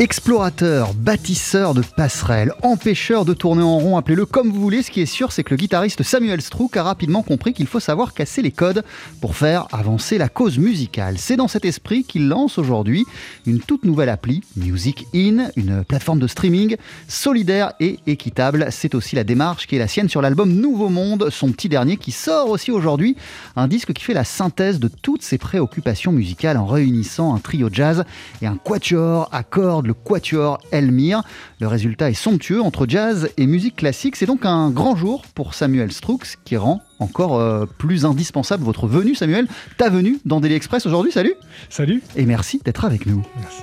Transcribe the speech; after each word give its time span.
Explorateur, 0.00 0.94
bâtisseur 0.94 1.74
de 1.74 1.82
passerelles, 1.82 2.54
empêcheur 2.62 3.26
de 3.26 3.34
tourner 3.34 3.62
en 3.62 3.76
rond, 3.76 3.98
appelez-le 3.98 4.24
comme 4.24 4.50
vous 4.50 4.58
voulez, 4.58 4.82
ce 4.82 4.90
qui 4.90 5.02
est 5.02 5.04
sûr 5.04 5.30
c'est 5.30 5.44
que 5.44 5.50
le 5.50 5.58
guitariste 5.58 6.02
Samuel 6.02 6.40
Strouk 6.40 6.78
a 6.78 6.82
rapidement 6.82 7.22
compris 7.22 7.52
qu'il 7.52 7.66
faut 7.66 7.80
savoir 7.80 8.14
casser 8.14 8.40
les 8.40 8.50
codes 8.50 8.82
pour 9.20 9.36
faire 9.36 9.66
avancer 9.72 10.16
la 10.16 10.30
cause 10.30 10.56
musicale. 10.56 11.18
C'est 11.18 11.36
dans 11.36 11.48
cet 11.48 11.66
esprit 11.66 12.04
qu'il 12.04 12.28
lance 12.28 12.56
aujourd'hui 12.56 13.04
une 13.44 13.60
toute 13.60 13.84
nouvelle 13.84 14.08
appli, 14.08 14.42
Music 14.56 15.06
In, 15.14 15.50
une 15.54 15.84
plateforme 15.84 16.18
de 16.18 16.26
streaming 16.26 16.78
solidaire 17.06 17.74
et 17.78 17.98
équitable. 18.06 18.68
C'est 18.70 18.94
aussi 18.94 19.16
la 19.16 19.24
démarche 19.24 19.66
qui 19.66 19.76
est 19.76 19.80
la 19.80 19.86
sienne 19.86 20.08
sur 20.08 20.22
l'album 20.22 20.50
Nouveau 20.50 20.88
Monde, 20.88 21.28
son 21.28 21.52
petit 21.52 21.68
dernier 21.68 21.98
qui 21.98 22.12
sort 22.12 22.48
aussi 22.48 22.70
aujourd'hui, 22.70 23.16
un 23.54 23.68
disque 23.68 23.92
qui 23.92 24.02
fait 24.02 24.14
la 24.14 24.24
synthèse 24.24 24.80
de 24.80 24.88
toutes 24.88 25.22
ses 25.22 25.36
préoccupations 25.36 26.10
musicales 26.12 26.56
en 26.56 26.64
réunissant 26.64 27.34
un 27.34 27.38
trio 27.38 27.68
jazz 27.70 28.06
et 28.40 28.46
un 28.46 28.56
quatuor 28.56 29.28
à 29.30 29.42
cordes 29.42 29.89
le 29.90 29.94
Quatuor 29.94 30.60
Elmire. 30.70 31.22
Le 31.60 31.66
résultat 31.66 32.10
est 32.10 32.14
somptueux 32.14 32.62
entre 32.62 32.86
jazz 32.88 33.28
et 33.36 33.46
musique 33.46 33.76
classique. 33.76 34.14
C'est 34.14 34.26
donc 34.26 34.44
un 34.44 34.70
grand 34.70 34.94
jour 34.94 35.22
pour 35.34 35.54
Samuel 35.54 35.90
Strux 35.90 36.38
qui 36.44 36.56
rend 36.56 36.80
encore 37.00 37.40
euh, 37.40 37.66
plus 37.66 38.04
indispensable 38.04 38.62
votre 38.62 38.86
venue, 38.86 39.16
Samuel. 39.16 39.48
Ta 39.78 39.90
venue 39.90 40.18
dans 40.24 40.40
Daily 40.40 40.54
Express 40.54 40.86
aujourd'hui. 40.86 41.10
Salut. 41.10 41.34
Salut. 41.68 42.02
Et 42.16 42.24
merci 42.24 42.60
d'être 42.64 42.84
avec 42.84 43.06
nous. 43.06 43.26
Merci. 43.40 43.62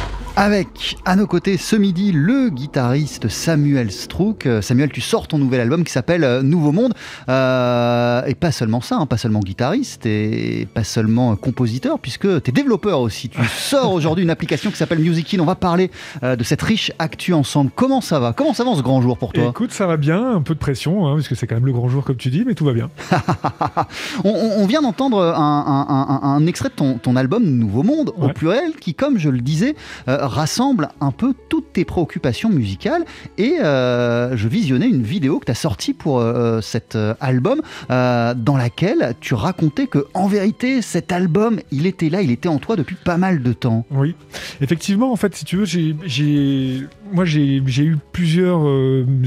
Avec 0.37 0.95
à 1.03 1.17
nos 1.17 1.27
côtés 1.27 1.57
ce 1.57 1.75
midi 1.75 2.13
le 2.13 2.49
guitariste 2.49 3.27
Samuel 3.27 3.91
Strouk. 3.91 4.45
Euh, 4.45 4.61
Samuel, 4.61 4.89
tu 4.89 5.01
sors 5.01 5.27
ton 5.27 5.37
nouvel 5.37 5.59
album 5.59 5.83
qui 5.83 5.91
s'appelle 5.91 6.23
euh, 6.23 6.41
Nouveau 6.41 6.71
Monde. 6.71 6.93
Euh, 7.27 8.23
et 8.25 8.33
pas 8.33 8.53
seulement 8.53 8.79
ça, 8.79 8.95
hein, 8.95 9.05
pas 9.05 9.17
seulement 9.17 9.41
guitariste 9.41 10.05
et 10.05 10.69
pas 10.73 10.85
seulement 10.85 11.35
compositeur, 11.35 11.99
puisque 11.99 12.41
tu 12.43 12.49
es 12.49 12.53
développeur 12.53 13.01
aussi. 13.01 13.27
Tu 13.27 13.43
sors 13.57 13.91
aujourd'hui 13.91 14.23
une 14.23 14.29
application 14.29 14.71
qui 14.71 14.77
s'appelle 14.77 14.99
Music 14.99 15.35
On 15.37 15.45
va 15.45 15.55
parler 15.55 15.91
de 16.23 16.43
cette 16.43 16.61
riche 16.61 16.93
actu 16.97 17.33
ensemble. 17.33 17.69
Comment 17.75 17.99
ça 17.99 18.19
va? 18.19 18.31
Comment 18.31 18.53
ça 18.53 18.63
va 18.63 18.73
ce 18.75 18.81
grand 18.81 19.01
jour 19.01 19.17
pour 19.17 19.33
toi? 19.33 19.49
Écoute, 19.49 19.73
ça 19.73 19.85
va 19.85 19.97
bien, 19.97 20.35
un 20.35 20.41
peu 20.41 20.53
de 20.53 20.59
pression, 20.59 21.07
hein, 21.07 21.15
puisque 21.15 21.35
c'est 21.35 21.45
quand 21.45 21.55
même 21.55 21.65
le 21.65 21.73
grand 21.73 21.89
jour 21.89 22.05
comme 22.05 22.15
tu 22.15 22.29
dis, 22.29 22.45
mais 22.47 22.55
tout 22.55 22.65
va 22.65 22.73
bien. 22.73 22.89
on, 24.23 24.65
vient 24.65 24.81
d'entendre 24.81 25.21
un, 25.21 26.45
extrait 26.47 26.69
de 26.69 26.75
ton, 26.75 26.97
ton, 26.99 27.17
album 27.17 27.43
Nouveau 27.43 27.83
Monde 27.83 28.13
au 28.17 28.29
pluriel 28.29 28.73
qui, 28.79 28.93
comme 28.93 29.17
je 29.17 29.29
le 29.29 29.41
disais, 29.41 29.75
rassemble 30.21 30.89
un 31.01 31.11
peu 31.11 31.33
toutes 31.49 31.73
tes 31.73 31.85
préoccupations 31.85 32.49
musicales. 32.49 33.03
Et 33.37 33.57
euh, 33.61 34.35
je 34.37 34.47
visionnais 34.47 34.87
une 34.87 35.03
vidéo 35.03 35.39
que 35.39 35.45
tu 35.45 35.51
as 35.51 35.55
sortie 35.55 35.93
pour 35.93 36.19
euh, 36.19 36.33
euh, 36.33 36.61
cet 36.61 36.97
album, 37.19 37.61
dans 37.89 38.57
laquelle 38.57 39.13
tu 39.19 39.33
racontais 39.33 39.87
que, 39.87 40.07
en 40.13 40.27
vérité, 40.27 40.81
cet 40.81 41.11
album, 41.11 41.59
il 41.71 41.85
était 41.85 42.09
là, 42.09 42.21
il 42.21 42.31
était 42.31 42.49
en 42.49 42.57
toi 42.57 42.75
depuis 42.75 42.95
pas 42.95 43.17
mal 43.17 43.43
de 43.43 43.53
temps. 43.53 43.85
Oui, 43.91 44.15
effectivement, 44.61 45.11
en 45.11 45.15
fait, 45.15 45.35
si 45.35 45.45
tu 45.45 45.57
veux, 45.57 45.65
j'ai 45.65 46.87
moi, 47.11 47.25
j'ai 47.25 47.83
eu 47.83 47.97
plusieurs 48.13 48.65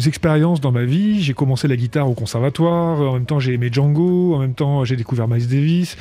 expériences 0.07 0.61
dans 0.61 0.73
ma 0.73 0.85
vie. 0.85 1.23
J'ai 1.23 1.35
commencé 1.35 1.69
la 1.69 1.77
guitare 1.77 2.09
au 2.09 2.15
conservatoire. 2.15 3.01
En 3.01 3.15
même 3.15 3.27
temps, 3.27 3.41
j'ai 3.41 3.53
aimé 3.53 3.69
Django. 3.71 4.35
En 4.35 4.39
même 4.39 4.55
temps, 4.55 4.85
j'ai 4.85 4.97
découvert 4.97 5.29
Miles 5.29 5.49
Davis. 5.49 5.97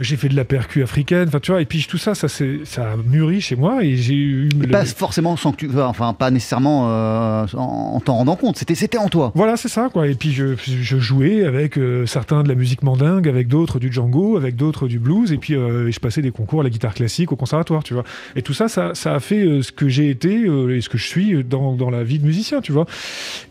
J'ai 0.00 0.16
fait 0.16 0.28
de 0.28 0.36
la 0.36 0.44
percu 0.44 0.82
africaine. 0.82 1.26
Enfin, 1.28 1.40
tu 1.40 1.50
vois. 1.50 1.60
Et 1.60 1.64
puis 1.64 1.86
tout 1.88 1.98
ça, 1.98 2.14
ça, 2.14 2.28
ça 2.28 2.92
a 2.92 2.96
mûri 2.96 3.40
chez 3.40 3.56
moi. 3.56 3.84
Et 3.84 3.96
j'ai 3.96 4.14
eu 4.34 4.48
pas 4.70 4.84
forcément 4.84 5.36
sans 5.36 5.52
que 5.52 5.56
tu, 5.56 5.70
enfin 5.80 6.12
pas 6.12 6.30
nécessairement 6.30 6.88
euh, 6.88 7.46
en, 7.54 8.00
t'en 8.00 8.16
rendant 8.16 8.36
compte. 8.36 8.56
C'était, 8.56 8.74
c'était 8.74 8.98
en 8.98 9.08
toi. 9.08 9.32
Voilà, 9.34 9.56
c'est 9.56 9.68
ça 9.68 9.88
quoi. 9.92 10.06
Et 10.06 10.14
puis 10.14 10.32
je, 10.32 10.54
je 10.56 10.98
jouais 10.98 11.44
avec 11.44 11.78
euh, 11.78 12.06
certains 12.06 12.42
de 12.42 12.48
la 12.48 12.54
musique 12.54 12.82
mandingue, 12.82 13.28
avec 13.28 13.48
d'autres 13.48 13.78
du 13.78 13.92
Django, 13.92 14.36
avec 14.36 14.56
d'autres 14.56 14.88
du 14.88 14.98
blues. 14.98 15.32
Et 15.32 15.38
puis 15.38 15.54
euh, 15.54 15.90
je 15.90 16.00
passais 16.00 16.22
des 16.22 16.30
concours 16.30 16.60
à 16.60 16.64
la 16.64 16.70
guitare 16.70 16.94
classique 16.94 17.32
au 17.32 17.36
conservatoire, 17.36 17.82
tu 17.82 17.94
vois. 17.94 18.04
Et 18.36 18.42
tout 18.42 18.54
ça, 18.54 18.68
ça, 18.68 18.94
ça 18.94 19.14
a 19.14 19.20
fait 19.20 19.62
ce 19.62 19.72
que 19.72 19.88
j'ai 19.88 20.10
été 20.10 20.42
et 20.42 20.80
ce 20.80 20.88
que 20.88 20.98
je 20.98 21.06
suis 21.06 21.44
dans, 21.44 21.72
dans 21.74 21.90
la 21.90 22.04
vie 22.04 22.18
de 22.18 22.26
musicien, 22.26 22.60
tu 22.60 22.72
vois. 22.72 22.86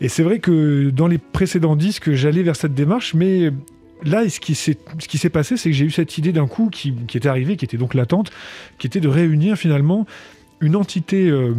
Et 0.00 0.08
c'est 0.08 0.22
vrai 0.22 0.38
que 0.38 0.90
dans 0.90 1.06
les 1.06 1.18
précédents 1.18 1.76
disques, 1.76 2.12
j'allais 2.12 2.42
vers 2.42 2.56
cette 2.56 2.74
démarche, 2.74 3.14
mais 3.14 3.50
là, 4.04 4.28
ce 4.28 4.40
qui 4.40 4.54
s'est, 4.54 4.76
ce 4.98 5.08
qui 5.08 5.18
s'est 5.18 5.30
passé, 5.30 5.56
c'est 5.56 5.70
que 5.70 5.76
j'ai 5.76 5.84
eu 5.84 5.90
cette 5.90 6.18
idée 6.18 6.32
d'un 6.32 6.46
coup 6.46 6.68
qui, 6.70 6.94
qui 7.06 7.16
était 7.16 7.28
arrivée, 7.28 7.56
qui 7.56 7.64
était 7.64 7.76
donc 7.76 7.94
latente, 7.94 8.30
qui 8.78 8.86
était 8.86 9.00
de 9.00 9.08
réunir 9.08 9.56
finalement 9.56 10.06
une 10.64 10.76
entité 10.76 11.28
euh, 11.28 11.52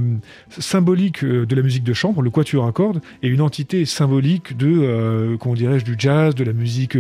symbolique 0.50 1.24
euh, 1.24 1.46
de 1.46 1.56
la 1.56 1.62
musique 1.62 1.84
de 1.84 1.94
chambre, 1.94 2.24
le 2.24 2.32
quatuor 2.32 2.66
à 2.66 2.72
cordes, 2.72 3.02
et 3.22 3.28
une 3.28 3.42
entité 3.42 3.86
symbolique 3.86 4.58
de, 4.58 4.68
euh, 4.68 5.38
du 5.56 5.96
jazz, 5.98 6.34
de 6.34 6.44
la 6.44 6.54
musique 6.54 6.98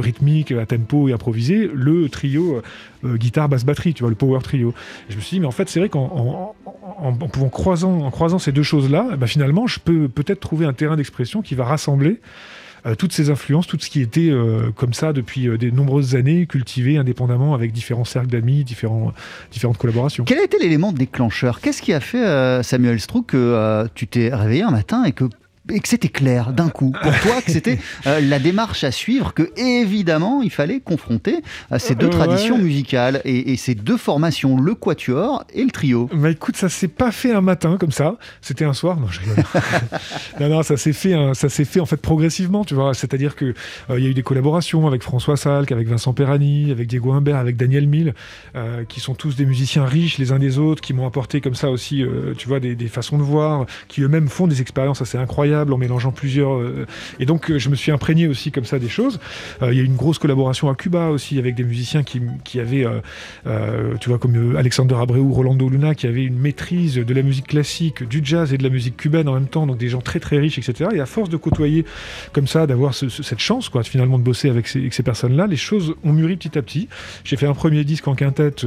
rythmique, 0.00 0.52
à 0.52 0.64
tempo 0.64 1.08
et 1.08 1.12
improvisée, 1.12 1.68
le 1.72 2.08
trio 2.08 2.62
guitare, 3.04 3.48
basse, 3.48 3.64
batterie, 3.64 3.94
tu 3.94 4.02
vois, 4.02 4.10
le 4.10 4.16
power 4.16 4.40
trio. 4.42 4.74
Je 5.08 5.16
me 5.16 5.20
suis 5.20 5.36
dit, 5.36 5.40
mais 5.40 5.46
en 5.46 5.50
fait, 5.50 5.68
c'est 5.68 5.80
vrai 5.80 5.88
qu'en 5.88 6.54
en, 6.98 7.06
en, 7.08 7.48
croisant, 7.48 8.00
en 8.00 8.10
croisant 8.10 8.38
ces 8.38 8.52
deux 8.52 8.62
choses-là, 8.62 9.16
bah, 9.16 9.26
finalement, 9.26 9.66
je 9.66 9.80
peux 9.80 10.08
peut-être 10.08 10.40
trouver 10.40 10.66
un 10.66 10.72
terrain 10.72 10.96
d'expression 10.96 11.42
qui 11.42 11.54
va 11.54 11.64
rassembler 11.64 12.10
euh, 12.10 12.59
toutes 12.98 13.12
ces 13.12 13.30
influences, 13.30 13.66
tout 13.66 13.76
ce 13.80 13.90
qui 13.90 14.00
était 14.00 14.30
euh, 14.30 14.70
comme 14.74 14.94
ça 14.94 15.12
depuis 15.12 15.48
euh, 15.48 15.58
de 15.58 15.70
nombreuses 15.70 16.14
années, 16.16 16.46
cultivé 16.46 16.96
indépendamment 16.96 17.54
avec 17.54 17.72
différents 17.72 18.04
cercles 18.04 18.28
d'amis, 18.28 18.64
différentes 18.64 19.14
collaborations. 19.78 20.24
Quel 20.24 20.38
a 20.38 20.44
été 20.44 20.58
l'élément 20.58 20.92
déclencheur? 20.92 21.60
Qu'est-ce 21.60 21.82
qui 21.82 21.92
a 21.92 22.00
fait, 22.00 22.62
Samuel 22.62 23.00
Strouk, 23.00 23.26
que 23.26 23.86
tu 23.94 24.06
t'es 24.06 24.34
réveillé 24.34 24.62
un 24.62 24.70
matin 24.70 25.04
et 25.04 25.12
que 25.12 25.24
et 25.70 25.80
que 25.80 25.88
c'était 25.88 26.08
clair 26.08 26.52
d'un 26.52 26.68
coup 26.68 26.92
pour 27.02 27.18
toi 27.20 27.40
que 27.42 27.50
c'était 27.50 27.78
euh, 28.06 28.20
la 28.20 28.38
démarche 28.38 28.84
à 28.84 28.90
suivre 28.90 29.34
que 29.34 29.50
évidemment 29.56 30.42
il 30.42 30.50
fallait 30.50 30.80
confronter 30.80 31.42
euh, 31.72 31.78
ces 31.78 31.94
deux 31.94 32.10
traditions 32.10 32.58
musicales 32.58 33.20
et, 33.24 33.56
ces 33.56 33.74
deux 33.74 33.96
formations 33.96 34.58
le 34.58 34.74
quatuor 34.74 35.44
et 35.52 35.62
le 35.62 35.70
trio. 35.70 36.08
Bah 36.14 36.30
écoute 36.30 36.56
ça 36.56 36.68
s'est 36.68 36.88
pas 36.88 37.12
fait 37.12 37.32
un 37.32 37.40
matin 37.40 37.76
comme 37.78 37.92
ça. 37.92 38.16
C'était 38.40 38.64
un 38.64 38.72
soir. 38.72 38.98
Non 38.98 39.06
non 40.40 40.48
non 40.48 40.62
ça 40.62 40.76
s'est 40.76 40.92
fait 40.92 41.14
ça 41.34 41.48
s'est 41.48 41.64
fait 41.64 41.80
en 41.80 41.86
fait 41.86 41.96
progressivement 41.96 42.64
tu 42.64 42.74
vois. 42.74 42.94
C'est 42.94 43.12
à 43.12 43.16
dire 43.16 43.36
que 43.36 43.54
euh, 43.90 43.98
il 43.98 44.04
y 44.04 44.06
a 44.06 44.10
eu 44.10 44.14
des 44.14 44.22
collaborations 44.22 44.86
avec 44.86 45.02
François 45.02 45.36
Salk 45.36 45.72
avec 45.72 45.88
Vincent 45.88 46.12
Perani 46.12 46.70
avec 46.70 46.88
Diego 46.88 47.12
Humbert 47.12 47.36
avec 47.36 47.56
Daniel 47.56 47.86
Mille 47.86 48.14
qui 48.88 49.00
sont 49.00 49.14
tous 49.14 49.36
des 49.36 49.46
musiciens 49.46 49.84
riches 49.84 50.18
les 50.18 50.32
uns 50.32 50.38
des 50.38 50.58
autres 50.58 50.80
qui 50.80 50.94
m'ont 50.94 51.06
apporté 51.06 51.40
comme 51.40 51.54
ça 51.54 51.70
aussi 51.70 52.04
tu 52.38 52.48
vois 52.48 52.60
des, 52.60 52.74
des 52.74 52.88
façons 52.88 53.18
de 53.18 53.22
voir 53.22 53.66
qui 53.88 54.02
eux-mêmes 54.02 54.28
font 54.28 54.46
des 54.46 54.60
expériences 54.60 55.02
assez 55.02 55.18
incroyables 55.18 55.59
en 55.68 55.78
mélangeant 55.78 56.12
plusieurs. 56.12 56.52
Euh, 56.52 56.86
et 57.18 57.26
donc, 57.26 57.50
euh, 57.50 57.58
je 57.58 57.68
me 57.68 57.74
suis 57.74 57.92
imprégné 57.92 58.26
aussi 58.26 58.50
comme 58.50 58.64
ça 58.64 58.78
des 58.78 58.88
choses. 58.88 59.20
Euh, 59.62 59.72
il 59.72 59.78
y 59.78 59.80
a 59.80 59.84
une 59.84 59.96
grosse 59.96 60.18
collaboration 60.18 60.70
à 60.70 60.74
Cuba 60.74 61.08
aussi 61.08 61.38
avec 61.38 61.54
des 61.54 61.64
musiciens 61.64 62.02
qui, 62.02 62.60
avaient, 62.60 62.86
tu 64.00 64.08
vois, 64.08 64.18
comme 64.18 64.56
Alexander 64.56 64.94
Abreu, 64.94 65.20
Rolando 65.20 65.68
Luna, 65.68 65.94
qui 65.94 66.06
avaient 66.06 66.24
une 66.24 66.38
maîtrise 66.38 66.94
de 66.94 67.14
la 67.14 67.22
musique 67.22 67.48
classique, 67.48 68.02
du 68.04 68.20
jazz 68.22 68.52
et 68.52 68.58
de 68.58 68.62
la 68.62 68.68
musique 68.68 68.96
cubaine 68.96 69.28
en 69.28 69.34
même 69.34 69.48
temps. 69.48 69.66
Donc, 69.66 69.78
des 69.78 69.88
gens 69.88 70.00
très 70.00 70.20
très 70.20 70.38
riches, 70.38 70.58
etc. 70.58 70.90
Et 70.94 71.00
à 71.00 71.06
force 71.06 71.28
de 71.28 71.36
côtoyer 71.36 71.84
comme 72.32 72.46
ça, 72.46 72.66
d'avoir 72.66 72.94
cette 72.94 73.38
chance, 73.38 73.70
finalement, 73.84 74.18
de 74.18 74.24
bosser 74.24 74.48
avec 74.48 74.66
ces, 74.66 74.90
ces 74.90 75.02
personnes-là, 75.02 75.46
les 75.46 75.56
choses 75.56 75.94
ont 76.04 76.12
mûri 76.12 76.36
petit 76.36 76.58
à 76.58 76.62
petit. 76.62 76.88
J'ai 77.24 77.36
fait 77.36 77.46
un 77.46 77.54
premier 77.54 77.84
disque 77.84 78.08
en 78.08 78.14
quintette 78.14 78.64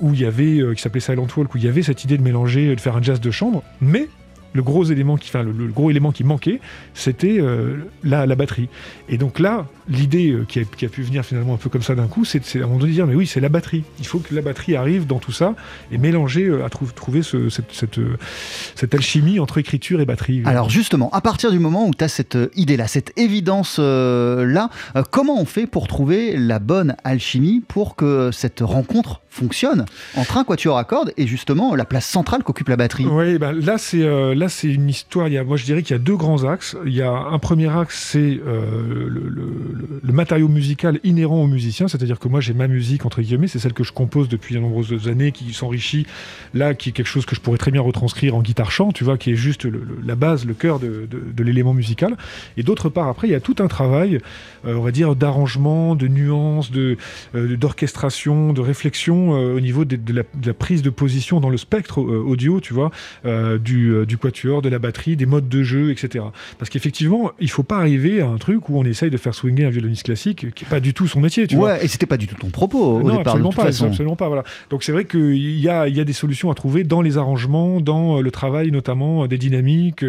où 0.00 0.12
il 0.12 0.20
y 0.20 0.24
avait, 0.24 0.74
qui 0.74 0.82
s'appelait 0.82 1.00
Silent 1.00 1.26
Walk, 1.36 1.54
où 1.54 1.58
il 1.58 1.64
y 1.64 1.68
avait 1.68 1.82
cette 1.82 2.04
idée 2.04 2.16
de 2.16 2.22
mélanger, 2.22 2.74
de 2.74 2.80
faire 2.80 2.96
un 2.96 3.02
jazz 3.02 3.20
de 3.20 3.30
chambre, 3.30 3.62
mais 3.80 4.08
le 4.56 4.62
gros 4.62 4.84
élément 4.84 5.16
qui, 5.16 5.28
enfin, 5.28 5.42
le, 5.44 5.66
gros 5.68 5.90
élément 5.90 6.10
qui 6.10 6.24
manquait, 6.24 6.60
c'était 6.94 7.38
euh, 7.38 7.76
la, 8.02 8.26
batterie. 8.34 8.68
Et 9.08 9.18
donc 9.18 9.38
là, 9.38 9.66
l'idée 9.88 10.30
euh, 10.30 10.44
qui, 10.44 10.60
a, 10.60 10.88
pu 10.88 11.02
venir 11.02 11.24
finalement 11.24 11.54
un 11.54 11.58
peu 11.58 11.70
comme 11.70 11.82
ça 11.82 11.94
d'un 11.94 12.08
coup, 12.08 12.24
c'est 12.24 12.40
à 12.56 12.58
un 12.58 12.66
moment 12.66 12.78
donné 12.78 12.90
de 12.90 12.96
dire, 12.96 13.06
mais 13.06 13.14
oui, 13.14 13.26
c'est 13.26 13.40
la 13.40 13.48
batterie. 13.48 13.84
Il 13.98 14.06
faut 14.06 14.18
que 14.18 14.34
la 14.34 14.42
batterie 14.42 14.74
arrive 14.74 15.06
dans 15.06 15.18
tout 15.18 15.32
ça 15.32 15.54
et 15.92 15.98
mélanger, 15.98 16.44
euh, 16.44 16.64
à 16.64 16.70
trouver 16.70 17.22
cette, 17.22 18.94
alchimie 18.94 19.38
entre 19.38 19.58
écriture 19.58 20.00
et 20.00 20.06
batterie. 20.06 20.42
Alors 20.44 20.70
justement, 20.70 21.10
à 21.10 21.20
partir 21.20 21.52
du 21.52 21.58
moment 21.58 21.86
où 21.86 21.92
tu 21.94 22.02
as 22.02 22.08
cette 22.08 22.38
idée-là, 22.56 22.88
cette 22.88 23.12
évidence-là, 23.18 24.70
comment 25.10 25.40
on 25.40 25.44
fait 25.44 25.66
pour 25.66 25.86
trouver 25.86 26.36
la 26.36 26.58
bonne 26.58 26.96
alchimie 27.04 27.62
pour 27.66 27.94
que 27.94 28.30
cette 28.32 28.60
rencontre 28.60 29.20
fonctionne 29.28 29.84
entre 30.16 30.38
un 30.38 30.44
quatuor 30.44 30.78
à 30.78 30.84
cordes 30.84 31.12
et 31.16 31.26
justement 31.26 31.74
la 31.74 31.84
place 31.84 32.06
centrale 32.06 32.42
qu'occupe 32.42 32.68
la 32.68 32.76
batterie? 32.76 33.06
Oui, 33.06 33.38
bah 33.38 33.52
là, 33.52 33.78
c'est 33.78 34.02
c'est 34.48 34.68
une 34.68 34.88
histoire. 34.88 35.28
Il 35.28 35.34
y 35.34 35.38
a, 35.38 35.44
moi, 35.44 35.56
je 35.56 35.64
dirais 35.64 35.82
qu'il 35.82 35.94
y 35.94 35.98
a 35.98 36.02
deux 36.02 36.16
grands 36.16 36.44
axes. 36.44 36.76
Il 36.86 36.94
y 36.94 37.02
a 37.02 37.10
un 37.10 37.38
premier 37.38 37.68
axe, 37.68 38.08
c'est 38.12 38.40
euh, 38.46 39.08
le, 39.08 40.12
matériau 40.12 40.48
musical 40.48 40.98
inhérent 41.04 41.42
aux 41.42 41.46
musiciens, 41.46 41.88
c'est-à-dire 41.88 42.18
que 42.18 42.28
moi, 42.28 42.40
j'ai 42.40 42.54
ma 42.54 42.68
musique 42.68 43.04
entre 43.04 43.20
guillemets, 43.20 43.48
c'est 43.48 43.58
celle 43.58 43.74
que 43.74 43.84
je 43.84 43.92
compose 43.92 44.30
depuis 44.30 44.54
de 44.54 44.60
nombreuses 44.60 45.08
années, 45.08 45.30
qui 45.30 45.52
s'enrichit. 45.52 46.06
Là, 46.54 46.74
qui 46.74 46.88
est 46.88 46.92
quelque 46.92 47.06
chose 47.06 47.26
que 47.26 47.36
je 47.36 47.40
pourrais 47.40 47.58
très 47.58 47.70
bien 47.70 47.82
retranscrire 47.82 48.34
en 48.34 48.40
guitare 48.40 48.70
chant, 48.70 48.92
tu 48.92 49.04
vois, 49.04 49.18
qui 49.18 49.32
est 49.32 49.36
juste 49.36 49.68
la 50.04 50.14
base, 50.14 50.46
le 50.46 50.54
cœur 50.54 50.78
de, 50.78 51.06
l'élément 51.42 51.74
musical. 51.74 52.16
Et 52.56 52.62
d'autre 52.62 52.88
part, 52.88 53.08
après, 53.08 53.28
il 53.28 53.30
y 53.30 53.34
a 53.34 53.40
tout 53.40 53.56
un 53.58 53.68
travail, 53.68 54.20
euh, 54.66 54.74
on 54.74 54.80
va 54.80 54.90
dire, 54.90 55.14
d'arrangement, 55.14 55.94
de 55.94 56.08
nuances, 56.08 56.70
de 56.70 56.96
euh, 57.34 57.56
d'orchestration, 57.56 58.52
de 58.52 58.60
réflexion 58.60 59.30
au 59.30 59.60
niveau 59.60 59.84
de, 59.84 59.98
la, 60.12 60.54
prise 60.54 60.82
de 60.82 60.90
position 60.90 61.40
dans 61.40 61.50
le 61.50 61.56
spectre 61.56 61.98
audio, 62.00 62.60
tu 62.60 62.72
vois, 62.72 62.90
du, 63.58 64.06
du 64.06 64.16
quatuor, 64.36 64.62
de 64.62 64.68
la 64.68 64.78
batterie, 64.78 65.16
des 65.16 65.26
modes 65.26 65.48
de 65.48 65.62
jeu, 65.62 65.90
etc. 65.90 66.24
Parce 66.58 66.70
qu'effectivement, 66.70 67.32
il 67.40 67.50
faut 67.50 67.62
pas 67.62 67.78
arriver 67.78 68.20
à 68.20 68.28
un 68.28 68.36
truc 68.36 68.68
où 68.68 68.78
on 68.78 68.84
essaye 68.84 69.10
de 69.10 69.16
faire 69.16 69.34
swinger 69.34 69.64
un 69.64 69.70
violoniste 69.70 70.04
classique, 70.04 70.54
qui 70.54 70.64
est 70.64 70.68
pas 70.68 70.80
du 70.80 70.94
tout 70.94 71.08
son 71.08 71.20
métier, 71.20 71.46
tu 71.46 71.56
ouais, 71.56 71.60
vois. 71.60 71.82
et 71.82 71.88
c'était 71.88 72.06
pas 72.06 72.16
du 72.16 72.26
tout 72.26 72.36
ton 72.36 72.50
propos 72.50 72.78
au 72.78 73.02
non, 73.02 73.18
départ. 73.18 73.34
Absolument 73.34 73.52
pas, 73.52 73.66
absolument 73.66 74.16
pas. 74.16 74.28
Voilà. 74.28 74.44
Donc 74.70 74.82
c'est 74.82 74.92
vrai 74.92 75.04
qu'il 75.04 75.58
y 75.58 75.68
a, 75.68 75.88
y 75.88 76.00
a 76.00 76.04
des 76.04 76.12
solutions 76.12 76.50
à 76.50 76.54
trouver 76.54 76.84
dans 76.84 77.02
les 77.02 77.18
arrangements, 77.18 77.80
dans 77.80 78.20
le 78.20 78.30
travail 78.30 78.70
notamment 78.70 79.26
des 79.26 79.38
dynamiques 79.38 80.04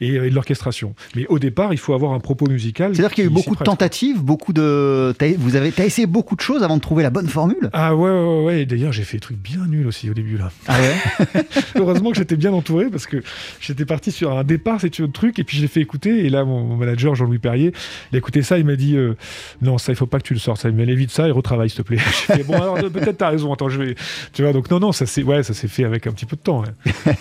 et, 0.00 0.12
de 0.12 0.34
l'orchestration. 0.34 0.94
Mais 1.16 1.26
au 1.28 1.38
départ, 1.38 1.72
il 1.72 1.78
faut 1.78 1.94
avoir 1.94 2.12
un 2.12 2.20
propos 2.20 2.46
musical. 2.48 2.94
C'est-à-dire 2.94 3.14
qu'il 3.14 3.24
y 3.24 3.26
a 3.26 3.30
eu 3.30 3.34
beaucoup 3.34 3.56
de 3.56 3.64
tentatives, 3.64 4.22
beaucoup 4.22 4.52
de. 4.52 5.14
As, 5.20 5.36
vous 5.38 5.56
avez, 5.56 5.72
as 5.76 5.84
essayé 5.84 6.06
beaucoup 6.06 6.36
de 6.36 6.40
choses 6.40 6.62
avant 6.62 6.76
de 6.76 6.82
trouver 6.82 7.02
la 7.02 7.10
bonne 7.10 7.28
formule? 7.28 7.70
Ah 7.72 7.94
ouais, 7.94 8.10
ouais, 8.10 8.44
ouais. 8.44 8.66
D'ailleurs, 8.66 8.92
j'ai 8.92 9.04
fait 9.04 9.16
des 9.16 9.20
trucs 9.20 9.38
bien 9.38 9.66
nuls 9.66 9.86
aussi 9.86 10.10
au 10.10 10.14
début 10.14 10.36
là. 10.36 10.50
Ah 10.68 10.76
ouais? 10.80 11.42
Heureusement 11.76 12.10
que 12.10 12.16
j'étais 12.16 12.36
bien 12.36 12.52
entouré 12.52 12.86
parce 12.90 13.06
que 13.06 13.22
j'étais 13.62 13.84
parti 13.84 14.10
sur 14.10 14.36
un 14.36 14.44
départ, 14.44 14.80
c'est 14.80 15.00
un 15.00 15.08
truc, 15.08 15.38
et 15.38 15.44
puis 15.44 15.56
je 15.56 15.62
l'ai 15.62 15.68
fait 15.68 15.80
écouter. 15.80 16.26
Et 16.26 16.30
là, 16.30 16.44
mon, 16.44 16.76
manager, 16.76 17.14
Jean-Louis 17.14 17.38
Perrier, 17.38 17.72
il 18.10 18.16
a 18.16 18.18
écouté 18.18 18.42
ça, 18.42 18.58
il 18.58 18.64
m'a 18.64 18.76
dit 18.76 18.96
euh, 18.96 19.14
Non, 19.62 19.78
ça, 19.78 19.92
il 19.92 19.96
faut 19.96 20.06
pas 20.06 20.18
que 20.18 20.24
tu 20.24 20.34
le 20.34 20.40
sortes, 20.40 20.60
ça, 20.60 20.70
mais 20.70 20.84
évite 20.84 21.10
ça 21.10 21.28
et 21.28 21.30
retravaille, 21.30 21.70
s'il 21.70 21.78
te 21.78 21.82
plaît. 21.82 21.98
Dit, 22.34 22.42
bon, 22.42 22.54
alors 22.54 22.74
peut-être 22.74 23.18
t'as 23.18 23.30
raison, 23.30 23.52
attends, 23.52 23.68
je 23.68 23.80
vais. 23.80 23.94
Tu 24.32 24.42
vois, 24.42 24.52
donc 24.52 24.70
non, 24.70 24.80
non, 24.80 24.92
ça 24.92 25.06
s'est 25.06 25.22
ouais, 25.22 25.42
ça 25.42 25.54
fait 25.54 25.84
avec 25.84 26.06
un 26.06 26.12
petit 26.12 26.26
peu 26.26 26.36
de 26.36 26.42
temps. 26.42 26.64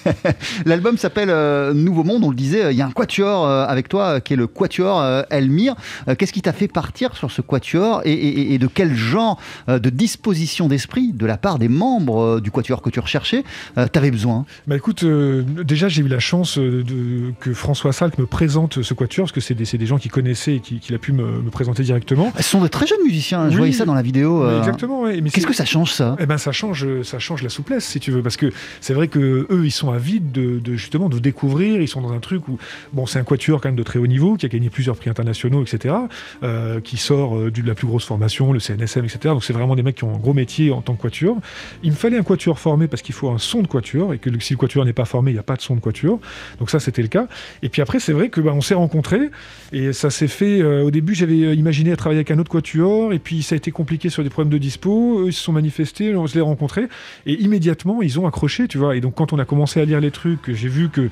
L'album 0.65 0.97
s'appelle 0.97 1.29
euh, 1.29 1.73
Nouveau 1.73 2.03
Monde, 2.03 2.23
on 2.23 2.29
le 2.29 2.35
disait, 2.35 2.73
il 2.73 2.77
y 2.77 2.81
a 2.81 2.87
un 2.87 2.91
quatuor 2.91 3.45
euh, 3.45 3.65
avec 3.65 3.87
toi 3.87 4.19
qui 4.19 4.33
est 4.33 4.37
le 4.37 4.47
quatuor 4.47 5.23
Elmire. 5.29 5.75
Qu'est-ce 6.17 6.33
qui 6.33 6.41
t'a 6.41 6.53
fait 6.53 6.67
partir 6.67 7.15
sur 7.15 7.31
ce 7.31 7.41
quatuor 7.41 8.01
et, 8.05 8.53
et 8.53 8.57
de 8.57 8.67
quel 8.67 8.95
genre 8.95 9.39
de 9.67 9.89
disposition 9.89 10.67
d'esprit 10.67 11.13
de 11.13 11.25
la 11.25 11.37
part 11.37 11.59
des 11.59 11.67
membres 11.67 12.39
du 12.39 12.51
quatuor 12.51 12.81
que 12.81 12.89
tu 12.89 12.99
recherchais 12.99 13.43
t'avais 13.91 14.11
besoin? 14.11 14.45
Bah 14.67 14.75
écoute, 14.75 15.05
déjà 15.05 15.87
j'ai 15.87 16.01
eu 16.01 16.07
la 16.07 16.19
chance 16.19 16.30
de, 16.31 17.33
que 17.39 17.53
François 17.53 17.91
Salk 17.93 18.17
me 18.17 18.25
présente 18.25 18.81
ce 18.81 18.93
quatuor, 18.93 19.25
parce 19.25 19.31
que 19.31 19.41
c'est 19.41 19.53
des, 19.53 19.65
des, 19.77 19.85
gens 19.85 19.97
qui 19.97 20.09
connaissaient 20.09 20.55
et 20.55 20.59
qu'il 20.59 20.95
a 20.95 20.97
pu 20.97 21.11
me, 21.11 21.49
présenter 21.49 21.83
directement. 21.83 22.31
Ce 22.37 22.43
sont 22.43 22.61
de 22.61 22.67
très 22.67 22.87
jeunes 22.87 23.03
musiciens, 23.05 23.49
je 23.49 23.57
voyais 23.57 23.73
ça 23.73 23.85
dans 23.85 23.93
la 23.93 24.01
vidéo. 24.01 24.43
Euh. 24.43 24.59
Exactement, 24.59 25.03
Mais 25.03 25.29
Qu'est-ce 25.29 25.47
que 25.47 25.53
ça 25.53 25.65
change 25.65 25.91
ça? 25.91 26.15
Eh 26.19 26.25
ben 26.25 26.37
ça 26.37 26.51
change, 26.51 26.85
ça 27.03 27.19
change 27.19 27.43
la 27.43 27.49
souplesse, 27.49 27.85
si 27.85 27.99
tu 27.99 28.11
veux, 28.11 28.21
parce 28.21 28.37
que 28.37 28.51
c'est 28.79 28.93
vrai 28.93 29.07
que 29.07 29.47
eux, 29.49 29.65
ils 29.65 29.71
sont 29.71 29.91
avides 29.91 30.31
de, 30.31 30.75
justement 30.75 31.09
de 31.09 31.19
découvrir, 31.19 31.81
ils 31.81 31.87
sont 31.87 32.01
dans 32.01 32.13
un 32.13 32.19
truc 32.19 32.47
où, 32.47 32.57
bon, 32.93 33.05
c'est 33.05 33.19
un 33.19 33.23
quatuor 33.23 33.59
quand 33.59 33.69
même 33.69 33.75
de 33.75 33.83
très 33.83 33.99
haut 33.99 34.07
niveau, 34.07 34.35
qui 34.35 34.45
a 34.45 34.49
gagné 34.49 34.69
plusieurs 34.69 34.95
prix 34.95 35.09
internationaux, 35.09 35.63
etc., 35.63 35.95
euh, 36.43 36.79
qui 36.79 36.97
sort 36.97 37.37
euh, 37.37 37.51
de 37.51 37.61
la 37.67 37.75
plus 37.75 37.87
grosse 37.87 38.05
formation, 38.05 38.53
le 38.53 38.59
CNSM, 38.59 39.05
etc. 39.05 39.19
Donc 39.25 39.43
c'est 39.43 39.53
vraiment 39.53 39.75
des 39.75 39.83
mecs 39.83 39.95
qui 39.95 40.03
ont 40.03 40.15
un 40.15 40.19
gros 40.19 40.33
métier 40.33 40.71
en 40.71 40.81
tant 40.81 40.95
que 40.95 41.01
quatuor. 41.01 41.37
Il 41.83 41.91
me 41.91 41.95
fallait 41.95 42.17
un 42.17 42.23
quatuor 42.23 42.59
formé 42.59 42.87
parce 42.87 43.01
qu'il 43.01 43.15
faut 43.15 43.29
un 43.29 43.37
son 43.37 43.61
de 43.61 43.67
quatuor, 43.67 44.13
et 44.13 44.17
que 44.17 44.29
si 44.39 44.53
le 44.53 44.57
quatuor 44.57 44.85
n'est 44.85 44.93
pas 44.93 45.05
formé, 45.05 45.31
il 45.31 45.35
n'y 45.35 45.39
a 45.39 45.43
pas 45.43 45.55
de 45.55 45.61
son 45.61 45.75
de 45.75 45.81
quatuor. 45.81 46.19
Donc 46.59 46.69
ça, 46.69 46.79
c'était 46.79 47.01
le 47.01 47.07
cas. 47.07 47.27
Et 47.63 47.69
puis 47.69 47.81
après, 47.81 47.99
c'est 47.99 48.13
vrai 48.13 48.29
que 48.29 48.41
bah, 48.41 48.51
on 48.53 48.61
s'est 48.61 48.73
rencontrés 48.73 49.29
et 49.73 49.93
ça 49.93 50.09
s'est 50.09 50.27
fait. 50.27 50.61
Euh, 50.61 50.83
au 50.83 50.91
début, 50.91 51.15
j'avais 51.15 51.43
euh, 51.43 51.53
imaginé 51.53 51.95
travailler 51.95 52.19
avec 52.19 52.31
un 52.31 52.39
autre 52.39 52.51
quatuor 52.51 53.13
et 53.13 53.19
puis 53.19 53.43
ça 53.43 53.55
a 53.55 53.57
été 53.57 53.71
compliqué 53.71 54.09
sur 54.09 54.23
des 54.23 54.29
problèmes 54.29 54.51
de 54.51 54.57
dispo. 54.57 55.21
Eux, 55.21 55.27
ils 55.27 55.33
se 55.33 55.43
sont 55.43 55.53
manifestés, 55.53 56.15
on 56.15 56.27
se 56.27 56.35
les 56.35 56.41
rencontrés 56.41 56.87
et 57.25 57.33
immédiatement, 57.33 58.01
ils 58.01 58.19
ont 58.19 58.27
accroché, 58.27 58.67
tu 58.67 58.77
vois. 58.77 58.95
Et 58.95 59.01
donc, 59.01 59.15
quand 59.15 59.33
on 59.33 59.39
a 59.39 59.45
commencé 59.45 59.79
à 59.79 59.85
lire 59.85 59.99
les 59.99 60.11
trucs, 60.11 60.51
j'ai 60.51 60.67
vu 60.67 60.89
que 60.89 61.09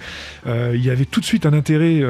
euh, 0.48 0.76
y 0.76 0.90
avait 0.90 1.06
tout 1.06 1.20
de 1.20 1.26
suite 1.26 1.46
un 1.46 1.54
intérêt 1.54 2.04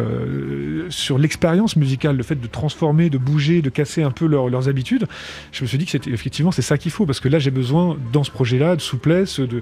sur 0.90 1.18
l'expérience 1.18 1.76
musicale, 1.76 2.18
le 2.18 2.24
fait 2.24 2.36
de 2.36 2.48
transformer, 2.48 3.10
de 3.10 3.18
bouger, 3.18 3.62
de 3.62 3.70
casser 3.70 4.04
un 4.04 4.12
peu 4.12 4.26
leurs 4.26 4.68
habitudes. 4.68 5.06
Je 5.52 5.64
me 5.64 5.68
suis 5.68 5.78
dit 5.78 5.86
que 5.86 5.92
c'était 5.92 6.12
effectivement 6.12 6.52
c'est 6.52 6.62
ça 6.62 6.78
qu'il 6.78 6.92
faut 6.92 7.06
parce 7.06 7.20
que 7.20 7.30
là, 7.30 7.40
j'ai 7.40 7.52
besoin 7.52 7.98
dans 8.12 8.24
ce 8.24 8.32
projet-là 8.32 8.76
de 8.76 8.82
souplesse, 8.82 9.40
de 9.40 9.62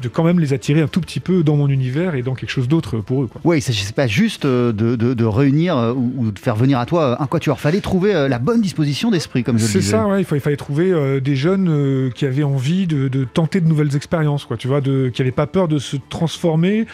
de 0.00 0.08
quand 0.08 0.24
même 0.24 0.40
les 0.40 0.52
attirer 0.52 0.80
un 0.80 0.88
tout 0.88 1.00
petit 1.00 1.20
peu 1.20 1.42
dans 1.42 1.56
mon 1.56 1.68
univers 1.68 2.14
et 2.14 2.22
dans 2.22 2.34
quelque 2.34 2.50
chose 2.50 2.68
d'autre 2.68 2.98
pour 2.98 3.22
eux. 3.22 3.26
Quoi. 3.26 3.40
Oui, 3.44 3.56
il 3.56 3.60
ne 3.60 3.64
s'agissait 3.64 3.92
pas 3.92 4.06
juste 4.06 4.44
euh, 4.44 4.72
de, 4.72 4.96
de, 4.96 5.24
réunir 5.24 5.76
euh, 5.76 5.92
ou, 5.92 6.30
de 6.30 6.38
faire 6.38 6.56
venir 6.56 6.78
à 6.78 6.86
toi 6.86 7.02
euh, 7.02 7.22
un 7.22 7.26
quatuor. 7.26 7.60
Fallait 7.60 7.80
trouver 7.80 8.12
la 8.28 8.38
bonne 8.38 8.60
disposition 8.60 9.10
d'esprit, 9.10 9.44
comme 9.44 9.58
je 9.58 9.62
le 9.62 9.68
disais. 9.68 9.80
C'est 9.80 9.90
ça, 9.90 10.06
ouais, 10.06 10.20
il, 10.20 10.24
fallait, 10.24 10.40
il, 10.40 10.42
fallait, 10.42 10.56
trouver 10.56 11.20
des 11.20 11.36
jeunes 11.36 12.10
qui 12.14 12.24
avaient 12.26 12.42
envie 12.42 12.86
de, 12.86 13.08
de, 13.08 13.24
tenter 13.24 13.60
de 13.60 13.68
nouvelles 13.68 13.94
expériences, 13.96 14.44
quoi, 14.44 14.56
tu 14.56 14.68
vois, 14.68 14.80
de, 14.80 15.10
qui 15.12 15.22
n'avaient 15.22 15.30
pas 15.30 15.46
peur 15.46 15.68
de 15.68 15.78
se 15.78 15.96
transformer 16.08 16.86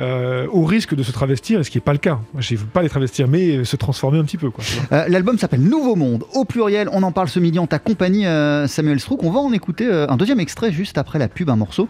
euh, 0.00 0.46
au 0.50 0.64
risque 0.64 0.94
de 0.94 1.02
se 1.02 1.12
travestir, 1.12 1.60
et 1.60 1.64
ce 1.64 1.70
qui 1.70 1.78
n'est 1.78 1.82
pas 1.82 1.92
le 1.92 1.98
cas. 1.98 2.18
Je 2.38 2.54
ne 2.54 2.58
veux 2.60 2.66
pas 2.66 2.82
les 2.82 2.88
travestir, 2.88 3.28
mais 3.28 3.64
se 3.64 3.76
transformer 3.76 4.18
un 4.18 4.24
petit 4.24 4.38
peu. 4.38 4.50
Euh, 4.92 5.04
l'album 5.08 5.38
s'appelle 5.38 5.62
Nouveau 5.62 5.96
Monde, 5.96 6.24
au 6.34 6.44
pluriel. 6.44 6.88
On 6.92 7.02
en 7.02 7.12
parle 7.12 7.28
ce 7.28 7.40
midi 7.40 7.58
en 7.58 7.66
ta 7.66 7.78
compagnie, 7.78 8.26
euh, 8.26 8.66
Samuel 8.66 9.00
Strouk. 9.00 9.22
On 9.22 9.30
va 9.30 9.40
en 9.40 9.52
écouter 9.52 9.90
un 9.90 10.16
deuxième 10.16 10.40
extrait 10.40 10.72
juste 10.72 10.98
après 10.98 11.18
la 11.18 11.28
pub, 11.28 11.50
un 11.50 11.56
morceau 11.56 11.88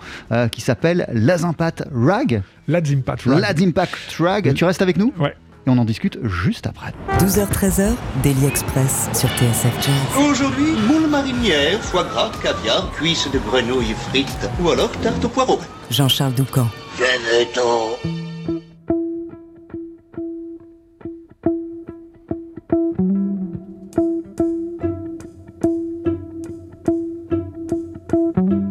qui 0.51 0.61
s'appelle 0.61 1.07
Lazimpat 1.13 1.85
Rag. 1.95 2.43
Lazimpat 2.69 3.17
Rag. 3.27 3.41
Lazimpat 3.41 3.89
Rag. 4.19 4.55
Tu 4.55 4.65
restes 4.65 4.83
avec 4.83 4.97
nous 4.97 5.13
Ouais 5.19 5.35
et 5.67 5.71
on 5.71 5.79
en 5.79 5.85
discute 5.85 6.19
juste 6.25 6.67
après. 6.67 6.93
12h-13h, 7.19 7.93
Daily 8.23 8.47
Express 8.47 9.09
sur 9.15 9.29
TSF 9.31 9.75
Jazz. 9.81 10.29
Aujourd'hui, 10.31 10.73
moule 10.87 11.09
marinière, 11.09 11.81
foie 11.81 12.05
gras, 12.05 12.31
caviar, 12.43 12.91
cuisses 12.93 13.31
de 13.33 13.39
grenouille 13.39 13.95
frites 14.09 14.49
ou 14.63 14.71
alors 14.71 14.91
tarte 15.03 15.25
au 15.25 15.29
poireau. 15.29 15.59
Jean-Charles 15.91 16.35
Doucan. 16.35 16.69
Veneto. 16.97 17.99
Veneto. 28.15 28.64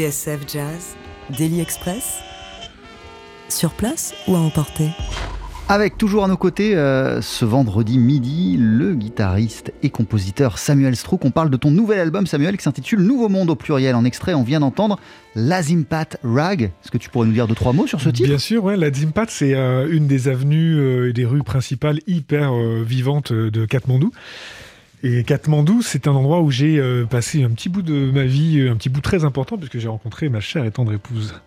TSF 0.00 0.40
Jazz, 0.50 0.96
Daily 1.36 1.60
Express, 1.60 2.20
sur 3.50 3.70
place 3.72 4.14
ou 4.26 4.34
à 4.34 4.38
emporter 4.38 4.88
avec 5.68 5.96
toujours 5.96 6.24
à 6.24 6.26
nos 6.26 6.36
côtés, 6.36 6.74
euh, 6.74 7.22
ce 7.22 7.44
vendredi 7.44 7.96
midi, 7.96 8.56
le 8.58 8.92
guitariste 8.94 9.72
et 9.84 9.90
compositeur 9.90 10.58
Samuel 10.58 10.96
Strouk. 10.96 11.24
On 11.24 11.30
parle 11.30 11.48
de 11.48 11.56
ton 11.56 11.70
nouvel 11.70 12.00
album, 12.00 12.26
Samuel, 12.26 12.56
qui 12.56 12.64
s'intitule 12.64 13.02
Nouveau 13.02 13.28
Monde 13.28 13.50
au 13.50 13.54
pluriel. 13.54 13.94
En 13.94 14.04
extrait, 14.04 14.34
on 14.34 14.42
vient 14.42 14.58
d'entendre 14.58 14.98
Lazimpat 15.36 16.16
Rag. 16.24 16.62
Est-ce 16.62 16.90
que 16.90 16.98
tu 16.98 17.08
pourrais 17.08 17.28
nous 17.28 17.34
dire 17.34 17.46
deux, 17.46 17.54
trois 17.54 17.72
mots 17.72 17.86
sur 17.86 18.00
ce 18.00 18.08
titre? 18.08 18.28
Bien 18.28 18.38
sûr, 18.38 18.64
ouais, 18.64 18.76
Lazimpat, 18.76 19.26
c'est 19.28 19.54
euh, 19.54 19.86
une 19.88 20.08
des 20.08 20.26
avenues 20.26 20.76
euh, 20.76 21.10
et 21.10 21.12
des 21.12 21.24
rues 21.24 21.44
principales 21.44 22.00
hyper 22.08 22.52
vivantes 22.84 23.32
de 23.32 23.64
Katmandou. 23.64 24.10
Et 25.02 25.24
Katmandou, 25.24 25.80
c'est 25.82 26.06
un 26.06 26.12
endroit 26.12 26.42
où 26.42 26.50
j'ai 26.50 26.82
passé 27.08 27.42
un 27.42 27.50
petit 27.50 27.68
bout 27.70 27.82
de 27.82 28.10
ma 28.10 28.24
vie, 28.24 28.68
un 28.68 28.76
petit 28.76 28.90
bout 28.90 29.00
très 29.00 29.24
important, 29.24 29.56
puisque 29.56 29.78
j'ai 29.78 29.88
rencontré 29.88 30.28
ma 30.28 30.40
chère 30.40 30.64
et 30.64 30.70
tendre 30.70 30.92
épouse 30.92 31.40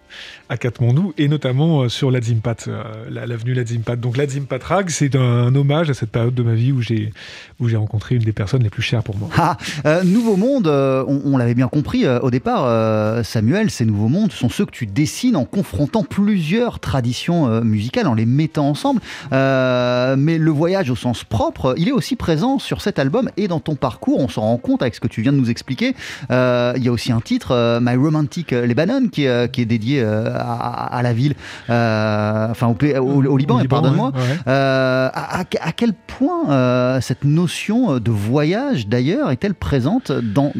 à 0.50 0.58
Katmandou 0.58 1.13
et 1.17 1.27
notamment 1.27 1.82
euh, 1.82 1.89
sur 1.89 2.12
l'Adzimpat, 2.12 2.67
euh, 2.67 2.84
l'avenue 3.10 3.53
Ladzimpat. 3.53 3.96
Donc 3.96 4.17
l'Adzimpat 4.17 4.60
Rag, 4.63 4.89
c'est 4.89 5.15
un, 5.15 5.53
hommage 5.55 5.89
à 5.89 5.93
cette 5.93 6.12
période 6.12 6.36
de 6.36 6.43
ma 6.43 6.53
vie 6.53 6.72
où 6.72 6.82
j'ai 6.82 7.75
rencontré 7.75 8.15
une 8.15 8.24
des 8.24 8.34
personnes 8.34 8.63
les 8.63 8.69
plus 8.69 8.82
chères 8.82 9.04
pour 9.04 9.17
moi. 9.17 9.30
Ah, 9.38 9.58
euh, 9.86 10.04
Nouveau 10.04 10.38
Monde, 10.38 10.67
on, 10.67 11.38
l'avait 11.38 11.54
bien 11.54 11.67
compris 11.67 12.08
au 12.08 12.30
départ, 12.30 13.23
Samuel, 13.26 13.69
ces 13.69 13.86
Nouveaux 13.86 14.08
Mondes 14.08 14.32
sont 14.32 14.49
ceux 14.49 14.65
que 14.65 14.71
tu 14.71 14.86
dessines 14.86 15.36
en 15.36 15.45
confrontant 15.45 16.04
plusieurs 16.04 16.80
traditions 16.80 17.62
musicales, 17.62 18.08
en 18.08 18.13
les 18.13 18.26
mettant 18.26 18.69
ensemble. 18.69 19.02
mais 19.32 20.38
le 20.38 20.52
voyage 20.52 20.89
au 20.89 20.95
sens 20.95 21.23
propre, 21.23 21.76
il 21.78 21.89
est 21.89 21.91
aussi 21.93 22.15
présent 22.15 22.60
sur 22.60 22.82
cet 22.82 22.99
album 22.99 23.30
et 23.38 23.47
dans 23.47 23.60
ton 23.60 23.76
parcours. 23.76 24.19
On 24.19 24.30
s'en 24.30 24.41
rend 24.41 24.58
compte 24.58 24.82
avec 24.82 24.95
ce 24.95 24.99
que 24.99 25.08
tu 25.08 25.21
viens 25.21 25.34
de 25.34 25.38
nous 25.38 25.49
expliquer. 25.49 25.95
il 26.30 26.84
y 26.84 26.88
a 26.88 26.91
aussi 26.91 27.12
un 27.12 27.21
titre, 27.21 27.80
My 27.82 27.95
Romantic 27.95 28.52
Lebanon, 28.52 29.08
qui, 29.08 29.28
qui 29.52 29.62
est 29.62 29.65
dédié 29.65 30.03
euh, 30.04 30.34
à, 30.36 31.02
la 31.04 31.13
ville, 31.13 31.36
euh, 31.70 32.48
enfin 32.50 32.68
au, 32.68 33.38
Liban, 33.38 33.63
pardonne-moi. 33.66 34.12
Euh, 34.48 35.10
à, 35.13 35.72
quel 35.76 35.94
point 35.94 37.00
cette 37.02 37.24
notion 37.24 38.00
de 38.00 38.12
voyage, 38.12 38.88
d'ailleurs, 38.88 39.32
est-elle 39.32 39.54
présente 39.54 40.12
dans 40.12 40.54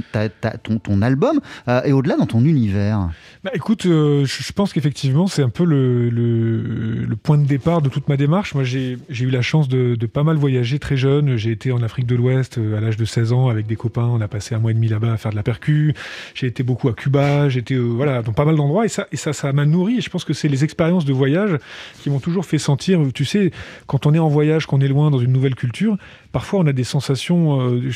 ton, 0.64 0.80
ton, 0.80 1.02
album 1.02 1.40
et 1.86 1.92
au-delà 1.92 2.18
dans 2.18 2.26
ton 2.26 2.44
univers? 2.44 3.10
Bah, 3.44 3.52
Écoute, 3.54 3.84
je 3.84 4.52
pense 4.54 4.74
qu'effectivement, 4.74 5.28
c'est 5.28 5.44
un 5.44 5.50
peu 5.50 5.66
le, 5.66 6.10
le, 6.10 7.16
point 7.16 7.38
de 7.38 7.46
départ 7.46 7.82
de 7.82 7.90
toute 7.90 8.10
ma 8.10 8.18
démarche. 8.18 8.54
Moi, 8.54 8.64
j'ai 8.64 8.98
eu 9.10 9.30
la 9.30 9.42
chance 9.42 9.68
de, 9.68 9.96
de, 9.96 10.06
pas 10.06 10.24
mal 10.24 10.38
voyager 10.38 10.80
très 10.80 10.98
jeune. 10.98 11.38
J'ai 11.38 11.52
été 11.52 11.72
en 11.72 11.82
Afrique 11.84 12.06
de 12.06 12.16
l'Ouest 12.16 12.58
à 12.58 12.80
l'âge 12.80 12.98
de 12.98 13.06
16 13.06 13.34
ans 13.34 13.50
avec 13.50 13.68
des 13.68 13.76
copains. 13.76 14.06
On 14.06 14.22
a 14.22 14.28
passé 14.28 14.56
un 14.56 14.60
mois 14.60 14.72
et 14.72 14.74
demi 14.74 14.88
là-bas 14.88 15.14
à 15.14 15.18
faire 15.18 15.32
de 15.32 15.36
la 15.36 15.44
percu. 15.44 15.94
J'ai 16.34 16.48
été 16.48 16.64
beaucoup 16.64 16.90
à 16.90 16.94
Cuba. 16.94 17.50
J'étais 17.50 17.76
voilà, 17.76 18.22
dans 18.22 18.34
pas 18.34 18.46
mal 18.46 18.56
d'endroits. 18.56 18.86
Et 18.86 18.90
ça, 18.90 19.08
et 19.12 19.18
ça, 19.18 19.33
ça 19.34 19.52
m'a 19.54 19.66
nourri. 19.66 19.98
Et 19.98 20.02
je 20.02 20.10
pense 20.10 20.24
que 20.24 20.34
c'est 20.34 20.48
les 20.48 20.64
expériences 20.64 21.06
de 21.06 21.14
voyage 21.14 21.58
qui 22.02 22.10
m'ont 22.10 22.20
toujours 22.20 22.46
fait 22.46 22.58
sentir, 22.58 23.00
tu 23.14 23.26
sais, 23.26 23.52
quand 23.88 24.06
on 24.06 24.14
est 24.14 24.20
en 24.20 24.30
voyage, 24.30 24.66
qu'on 24.66 24.82
est 24.82 24.88
loin 24.88 25.12
dans 25.12 25.20
une 25.20 25.32
nouvelle 25.32 25.56
culture, 25.56 25.98
parfois 26.32 26.60
on 26.60 26.68
a 26.68 26.74
des 26.74 26.84
sensations, 26.84 27.62
euh, 27.62 27.92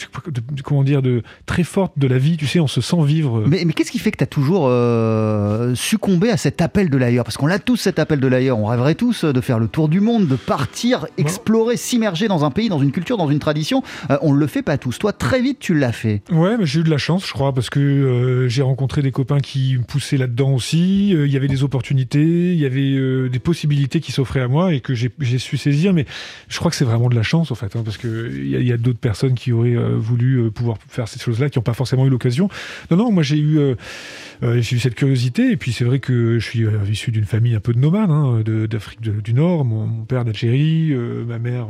comment 0.64 0.84
dire, 0.84 1.02
de 1.02 1.24
très 1.46 1.64
fortes 1.64 1.98
de 1.98 2.08
la 2.08 2.18
vie. 2.18 2.38
Tu 2.38 2.48
sais, 2.48 2.60
on 2.60 2.68
se 2.68 2.82
sent 2.82 3.04
vivre. 3.04 3.44
Mais, 3.48 3.64
mais 3.66 3.74
qu'est-ce 3.74 3.92
qui 3.92 4.00
fait 4.00 4.12
que 4.12 4.18
tu 4.18 4.24
as 4.24 4.28
toujours 4.28 4.68
euh, 4.68 5.76
succombé 5.76 6.30
à 6.30 6.38
cet 6.38 6.62
appel 6.62 6.90
de 6.90 6.98
l'ailleurs? 6.98 7.24
Parce 7.24 7.38
qu'on 7.38 7.48
a 7.48 7.60
tous 7.60 7.78
cet 7.78 8.00
appel 8.00 8.20
de 8.20 8.28
l'ailleurs. 8.28 8.60
On 8.60 8.66
rêverait 8.66 8.96
tous 8.96 9.26
de 9.26 9.42
faire 9.42 9.60
le 9.60 9.68
tour 9.68 9.90
du 9.90 10.00
monde, 10.00 10.28
de 10.28 10.36
partir, 10.36 11.08
explorer, 11.18 11.78
s'immerger 11.78 12.28
dans 12.28 12.46
un 12.46 12.52
pays, 12.52 12.70
dans 12.70 12.80
une 12.80 12.92
culture, 12.92 13.18
dans 13.18 13.30
une 13.30 13.40
tradition. 13.40 13.84
Euh, 14.10 14.18
on 14.22 14.34
ne 14.34 14.40
le 14.40 14.48
fait 14.48 14.62
pas 14.62 14.78
tous. 14.78 15.00
Toi, 15.00 15.14
très 15.14 15.42
vite, 15.42 15.60
tu 15.60 15.74
l'as 15.74 15.92
fait. 15.92 16.22
Ouais, 16.32 16.58
mais 16.58 16.66
j'ai 16.66 16.82
eu 16.82 16.84
de 16.84 16.90
la 16.90 16.98
chance, 16.98 17.26
je 17.26 17.34
crois, 17.34 17.54
parce 17.54 17.70
que 17.70 18.46
j'ai 18.48 18.62
rencontré 18.62 19.02
des 19.02 19.12
copains 19.12 19.40
qui 19.40 19.78
me 19.78 19.84
poussaient 19.84 20.18
là-dedans 20.18 20.54
aussi. 20.54 21.16
Il 21.28 21.34
y 21.34 21.38
avait 21.38 21.50
des 21.50 21.64
opportunités, 21.64 22.54
il 22.54 22.60
y 22.60 22.66
avait 22.66 22.96
euh, 22.96 23.28
des 23.28 23.40
possibilités 23.40 24.00
qui 24.00 24.14
s'offraient 24.14 24.42
à 24.42 24.48
moi 24.48 24.74
et 24.74 24.80
que 24.80 24.94
j'ai 24.94 25.38
su 25.38 25.58
saisir. 25.58 25.94
Mais 25.94 26.06
je 26.48 26.58
crois 26.58 26.72
que 26.72 26.78
c'est 26.78 26.86
vraiment 26.86 27.10
de 27.10 27.16
la 27.16 27.24
chance, 27.24 27.52
en 27.52 27.56
fait, 27.56 27.76
hein, 27.76 27.82
parce 27.84 27.98
qu'il 27.98 28.48
y 28.48 28.72
a, 28.72 28.78
d'autres 28.78 29.00
personnes 29.00 29.34
qui 29.34 29.52
auraient 29.52 29.76
euh, 29.76 29.98
voulu 29.98 30.38
euh, 30.38 30.50
pouvoir 30.50 30.78
faire 30.88 31.08
ces 31.08 31.20
choses-là, 31.20 31.50
qui 31.50 31.60
n'ont 31.60 31.64
pas 31.64 31.74
forcément 31.74 32.06
eu 32.08 32.10
l'occasion. 32.10 32.50
Non, 32.92 32.98
non, 32.98 33.12
moi 33.12 33.24
j'ai 33.24 33.38
eu, 33.38 33.60
j'ai 34.42 34.76
eu 34.76 34.80
cette 34.80 34.96
curiosité. 34.96 35.52
Et 35.52 35.58
puis 35.58 35.74
c'est 35.74 35.84
vrai 35.84 36.00
que 36.00 36.40
je 36.40 36.46
suis 36.46 36.66
issu 36.90 37.12
d'une 37.12 37.26
famille 37.26 37.56
un 37.56 37.60
peu 37.60 37.74
de 37.74 37.80
nomades, 37.80 38.10
hein, 38.10 38.42
d'Afrique 38.70 39.02
du 39.02 39.34
Nord, 39.34 39.66
mon, 39.66 40.06
père 40.06 40.24
d'Algérie, 40.24 40.94
ma 41.28 41.40
mère 41.40 41.68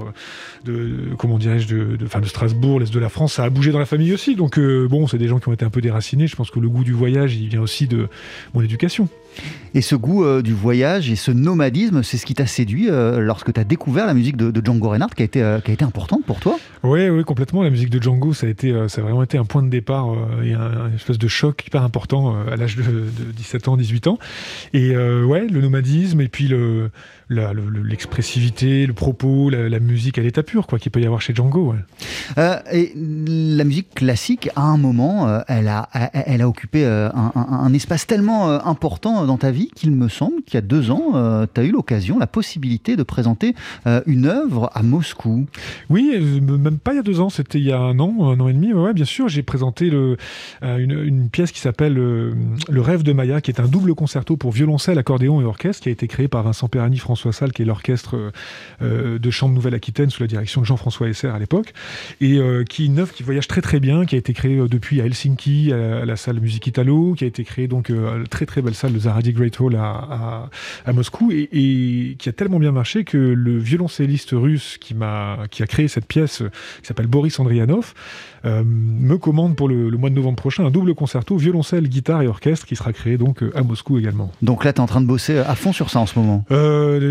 de, 0.66 1.16
comment 1.18 1.40
dirais-je, 1.40 1.68
de, 1.68 1.96
de, 1.96 2.06
de 2.06 2.26
Strasbourg, 2.26 2.80
l'Est 2.80 2.94
de 2.94 3.00
la 3.00 3.10
France. 3.10 3.34
Ça 3.34 3.44
a 3.44 3.50
bougé 3.50 3.72
dans 3.72 3.80
la 3.80 3.86
famille 3.86 4.14
aussi. 4.14 4.36
Donc 4.36 4.60
bon, 4.60 5.08
c'est 5.08 5.18
des 5.18 5.28
gens 5.28 5.40
qui 5.40 5.50
ont 5.50 5.54
été 5.54 5.66
un 5.66 5.70
peu 5.70 5.82
déracinés. 5.82 6.28
Je 6.28 6.36
pense 6.36 6.52
que 6.52 6.60
le 6.60 6.70
goût 6.70 6.84
du 6.84 6.94
voyage, 6.94 7.36
il 7.36 7.48
vient 7.48 7.62
aussi 7.62 7.88
de 7.88 8.08
mon 8.54 8.62
éducation. 8.62 9.10
Et 9.74 9.82
ce 9.82 9.96
goût 9.96 10.24
euh, 10.24 10.42
du 10.42 10.54
voyage 10.54 11.10
et 11.12 11.16
ce 11.16 11.32
nomadisme, 11.32 12.02
c'est 12.02 12.18
ce 12.18 12.26
qui 12.26 12.34
t'a 12.34 12.48
séduit 12.48 12.90
euh, 12.90 13.20
lorsque 13.20 13.54
tu 13.54 13.60
as 13.60 13.64
découvert 13.64 14.08
la 14.08 14.14
musique 14.14 14.38
de, 14.38 14.52
Django 14.64 14.90
Reinhardt 14.90 15.14
qui 15.16 15.22
a 15.22 15.26
été, 15.26 15.44
euh, 15.44 15.60
importante 15.82 16.26
pour 16.26 16.40
toi? 16.40 16.58
Oui, 16.84 17.10
oui, 17.10 17.24
complètement. 17.24 17.64
La 17.64 17.70
musique 17.70 17.90
de 17.90 18.02
Django, 18.02 18.34
ça 18.34 18.48
a, 18.48 18.50
été, 18.50 18.74
a 18.74 18.88
vraiment 18.88 19.24
été 19.24 19.38
un 19.38 19.46
point 19.46 19.62
de 19.62 19.70
départ 19.70 20.08
et 20.44 20.54
un, 20.54 20.92
espèce 20.96 21.20
de 21.20 21.28
choc 21.28 21.64
hyper 21.68 21.84
important 21.84 22.36
à 22.52 22.56
l'âge 22.56 22.76
de, 22.76 22.84
de, 22.84 23.32
17 23.36 23.68
ans, 23.68 23.78
18 23.78 24.08
ans. 24.08 24.18
Et 24.74 24.98
ouais, 24.98 25.48
le 25.48 25.62
nomadisme 25.62 26.22
et 26.22 26.28
puis 26.28 26.48
le 26.48 26.90
l'expressivité, 27.30 28.86
le, 28.86 28.94
propos, 28.94 29.50
la, 29.50 29.80
musique 29.80 30.18
à 30.18 30.22
l'état 30.22 30.44
pur, 30.44 30.66
quoi, 30.66 30.80
qu'il 30.80 30.92
peut 30.92 31.02
y 31.02 31.06
avoir 31.06 31.22
chez 31.22 31.36
Django. 31.36 31.76
Euh, 32.38 32.58
et 32.72 32.94
la 32.96 33.64
musique 33.64 33.94
classique, 33.96 34.50
à 34.56 34.62
un 34.64 34.78
moment, 34.78 35.28
euh, 35.28 35.42
elle, 35.48 35.68
a, 35.68 35.90
elle 36.14 36.42
a 36.42 36.48
occupé 36.48 36.86
euh, 36.86 37.10
un, 37.14 37.74
espace 37.74 38.08
tellement 38.08 38.50
important 38.66 39.26
dans 39.26 39.38
ta 39.38 39.52
vie 39.52 39.70
qu'il 39.76 39.92
me 39.92 40.08
semble 40.08 40.42
qu'il 40.44 40.56
y 40.56 40.58
a 40.58 40.62
deux 40.62 40.90
ans, 40.90 41.48
tu 41.54 41.62
as 41.62 41.64
eu 41.64 41.72
l'occasion, 41.72 42.18
la 42.18 42.28
possibilité 42.28 42.96
de 42.96 43.04
présenter 43.04 43.56
une 44.06 44.26
œuvre 44.26 44.72
à 44.74 44.84
Moscou. 44.84 45.46
Oui, 45.90 46.18
même 46.42 46.80
pas 46.80 46.94
il 46.94 46.98
y 46.98 47.00
a 47.00 47.04
deux 47.04 47.20
ans, 47.20 47.30
c'était 47.30 47.60
il 47.60 47.66
y 47.66 47.72
a 47.72 47.80
un 47.80 48.00
an, 48.00 48.16
un 48.22 48.40
an 48.40 48.48
et 48.48 48.54
demi. 48.54 48.74
Ouais, 48.74 48.94
bien 48.94 49.06
sûr, 49.06 49.28
j'ai 49.28 49.44
présenté 49.44 49.90
le, 49.90 50.18
une, 50.62 51.30
pièce 51.30 51.52
qui 51.52 51.60
s'appelle 51.60 51.94
Le 51.94 52.82
rêve 52.82 53.04
de 53.04 53.12
Maya, 53.12 53.42
qui 53.42 53.52
est 53.52 53.60
un 53.60 53.68
double 53.68 53.94
concerto 53.96 54.38
pour 54.38 54.52
violoncelle, 54.52 54.98
accordéon 54.98 55.42
et 55.42 55.44
orchestre, 55.44 55.84
qui 55.84 55.90
a 55.90 55.92
été 55.92 56.08
créé 56.08 56.28
par 56.28 56.44
Vincent 56.44 56.70
Perani, 56.70 56.98
François 56.98 57.17
François 57.18 57.34
Salle, 57.34 57.52
qui 57.52 57.64
est 57.64 57.66
l'orchestre 57.66 58.16
euh, 58.16 58.32
euh, 58.84 59.18
de 59.18 59.32
chant 59.32 59.50
de 59.50 59.56
Nouvelle-Aquitaine 59.56 60.12
sous 60.12 60.22
la 60.22 60.28
direction 60.28 60.62
de 60.62 60.68
Jean-François 60.68 61.10
Esser 61.10 61.30
à 61.30 61.40
l'époque, 61.40 61.74
et 62.22 62.38
euh, 62.38 62.64
qui 62.64 62.84
est 62.84 62.86
une 62.86 63.00
œuvre 63.00 63.12
qui 63.12 63.24
voyage 63.24 63.48
très 63.48 63.62
très 63.62 63.80
bien, 63.80 64.06
qui 64.06 64.14
a 64.14 64.20
été 64.20 64.34
créée 64.34 64.58
depuis 64.70 65.02
à 65.02 65.06
Helsinki, 65.06 65.74
à, 65.74 66.06
la 66.06 66.16
salle 66.16 66.40
Musique 66.40 66.68
Italo, 66.68 67.16
qui 67.18 67.24
a 67.24 67.28
été 67.28 67.44
créée 67.44 67.68
donc 67.68 67.90
à 67.90 68.18
la 68.20 68.28
très 68.30 68.46
très 68.46 68.62
belle 68.62 68.76
salle 68.76 68.94
de 68.94 69.00
Zaradi 69.00 69.34
Great 69.34 69.60
Hall 69.60 69.76
à, 69.76 70.50
à, 70.86 70.94
Moscou, 70.94 71.32
et, 71.32 72.16
qui 72.20 72.30
a 72.30 72.34
tellement 72.34 72.60
bien 72.60 72.72
marché 72.72 73.04
que 73.04 73.18
le 73.18 73.58
violoncelliste 73.58 74.30
russe 74.34 74.78
qui, 74.80 74.94
m'a, 74.94 75.40
qui 75.50 75.64
a 75.64 75.68
créé 75.68 75.88
cette 75.88 76.06
pièce, 76.06 76.44
qui 76.82 76.88
s'appelle 76.88 77.08
Boris 77.08 77.40
Andrianov, 77.40 77.96
me 78.46 79.16
commande 79.18 79.56
pour 79.56 79.68
le, 79.68 79.90
mois 79.98 80.10
de 80.10 80.16
novembre 80.16 80.38
prochain 80.38 80.66
un 80.66 80.72
double 80.72 80.94
concerto 80.94 81.36
violoncelle, 81.36 81.90
guitare 81.90 82.22
et 82.22 82.28
orchestre 82.28 82.66
qui 82.66 82.76
sera 82.76 82.94
créé 82.94 83.18
donc 83.18 83.44
à 83.56 83.64
Moscou 83.64 83.98
également. 83.98 84.32
Donc 84.42 84.64
là, 84.64 84.72
tu 84.72 84.78
es 84.78 84.82
en 84.82 84.86
train 84.86 85.02
de 85.02 85.08
bosser 85.08 85.40
à 85.40 85.56
fond 85.56 85.74
sur 85.74 85.90
ça 85.90 86.00
en 86.00 86.06
ce 86.06 86.20
moment? 86.20 86.46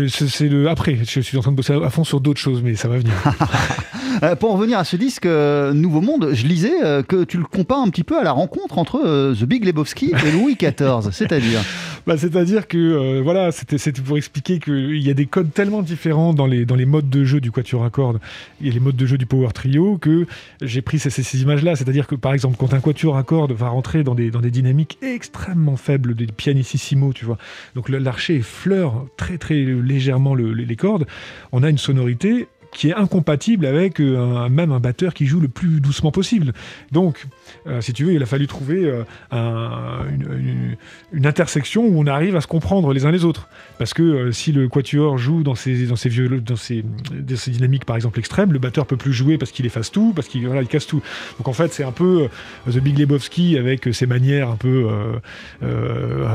C'est 0.07 0.47
le 0.47 0.69
après. 0.69 0.97
Je 1.07 1.19
suis 1.21 1.37
en 1.37 1.41
train 1.41 1.51
de 1.51 1.57
bosser 1.57 1.73
à 1.73 1.89
fond 1.89 2.03
sur 2.03 2.21
d'autres 2.21 2.39
choses, 2.39 2.61
mais 2.61 2.75
ça 2.75 2.87
va 2.87 2.97
venir. 2.97 3.13
Euh, 4.23 4.35
pour 4.35 4.53
revenir 4.53 4.79
à 4.79 4.83
ce 4.83 4.95
disque 4.95 5.25
euh, 5.25 5.73
Nouveau 5.73 6.01
Monde, 6.01 6.29
je 6.33 6.47
lisais 6.47 6.83
euh, 6.83 7.03
que 7.03 7.23
tu 7.23 7.37
le 7.37 7.43
compares 7.43 7.81
un 7.81 7.89
petit 7.89 8.03
peu 8.03 8.17
à 8.17 8.23
la 8.23 8.31
rencontre 8.31 8.77
entre 8.77 9.33
The 9.33 9.43
Big 9.43 9.63
Lebowski 9.63 10.13
et 10.25 10.31
Louis 10.31 10.55
XIV, 10.55 11.11
c'est-à-dire 11.11 11.61
bah, 12.07 12.17
C'est-à-dire 12.17 12.67
que 12.67 13.21
voilà, 13.21 13.51
c'était 13.51 13.77
pour 14.01 14.17
expliquer 14.17 14.59
qu'il 14.59 14.97
y 14.97 15.09
a 15.09 15.13
des 15.13 15.25
codes 15.25 15.53
tellement 15.53 15.81
différents 15.81 16.33
dans 16.33 16.47
les, 16.47 16.65
dans 16.65 16.75
les 16.75 16.85
modes 16.85 17.09
de 17.09 17.23
jeu 17.23 17.39
du 17.39 17.51
Quatuor 17.51 17.83
à 17.83 17.89
cordes 17.89 18.19
et 18.63 18.71
les 18.71 18.79
modes 18.79 18.95
de 18.95 19.05
jeu 19.05 19.17
du 19.17 19.25
Power 19.25 19.49
Trio 19.53 19.97
que 19.97 20.25
j'ai 20.61 20.81
pris 20.81 20.99
ces, 20.99 21.41
images-là. 21.41 21.75
C'est-à-dire 21.75 22.07
que 22.07 22.15
par 22.15 22.33
exemple, 22.33 22.57
quand 22.57 22.73
un 22.73 22.79
Quatuor 22.79 23.17
à 23.17 23.23
cordes 23.23 23.51
va 23.51 23.69
rentrer 23.69 24.03
dans 24.03 24.15
des, 24.15 24.31
dans 24.31 24.41
des 24.41 24.51
dynamiques 24.51 24.97
extrêmement 25.01 25.77
faibles, 25.77 26.15
des 26.15 26.27
pianissimo, 26.27 27.13
tu 27.13 27.25
vois, 27.25 27.37
donc 27.75 27.89
l'archer 27.89 28.35
effleure 28.35 29.05
très 29.17 29.37
très 29.37 29.55
légèrement 29.55 30.35
les 30.35 30.75
cordes, 30.75 31.05
on 31.51 31.63
a 31.63 31.69
une 31.69 31.77
sonorité 31.77 32.47
qui 32.73 32.89
est 32.89 32.93
incompatible 32.93 33.65
avec 33.65 33.99
euh, 33.99 34.49
même 34.49 34.71
un 34.71 34.79
batteur 34.79 35.13
qui 35.13 35.25
joue 35.25 35.39
le 35.39 35.47
plus 35.47 35.79
doucement 35.81 36.11
possible. 36.11 36.53
Donc, 36.91 37.25
euh, 37.67 37.81
si 37.81 37.93
tu 37.93 38.05
veux, 38.05 38.13
il 38.13 38.21
a 38.23 38.25
fallu 38.25 38.47
trouver 38.47 38.85
euh, 39.33 40.03
une, 41.11 41.25
intersection 41.25 41.85
où 41.85 41.99
on 41.99 42.07
arrive 42.07 42.35
à 42.35 42.41
se 42.41 42.47
comprendre 42.47 42.93
les 42.93 43.05
uns 43.05 43.11
les 43.11 43.25
autres. 43.25 43.49
Parce 43.77 43.93
que 43.93 44.31
si 44.31 44.51
le 44.51 44.69
quatuor 44.69 45.17
joue 45.17 45.43
dans 45.43 45.55
ses, 45.55 45.85
dans 45.87 45.95
dans 45.95 46.55
ses, 46.55 46.83
dynamiques, 47.47 47.85
par 47.85 47.95
exemple, 47.95 48.19
extrêmes, 48.19 48.53
le 48.53 48.59
batteur 48.59 48.85
peut 48.85 48.97
plus 48.97 49.13
jouer 49.13 49.37
parce 49.37 49.51
qu'il 49.51 49.65
efface 49.65 49.91
tout, 49.91 50.13
parce 50.15 50.27
qu'il 50.27 50.49
casse 50.69 50.87
tout. 50.87 51.01
Donc 51.37 51.47
en 51.47 51.53
fait, 51.53 51.73
c'est 51.73 51.83
un 51.83 51.91
peu 51.91 52.29
The 52.65 52.77
Big 52.77 52.97
Lebowski 52.97 53.57
avec 53.57 53.93
ses 53.93 54.05
manières 54.05 54.49
un 54.49 54.55
peu 54.55 54.87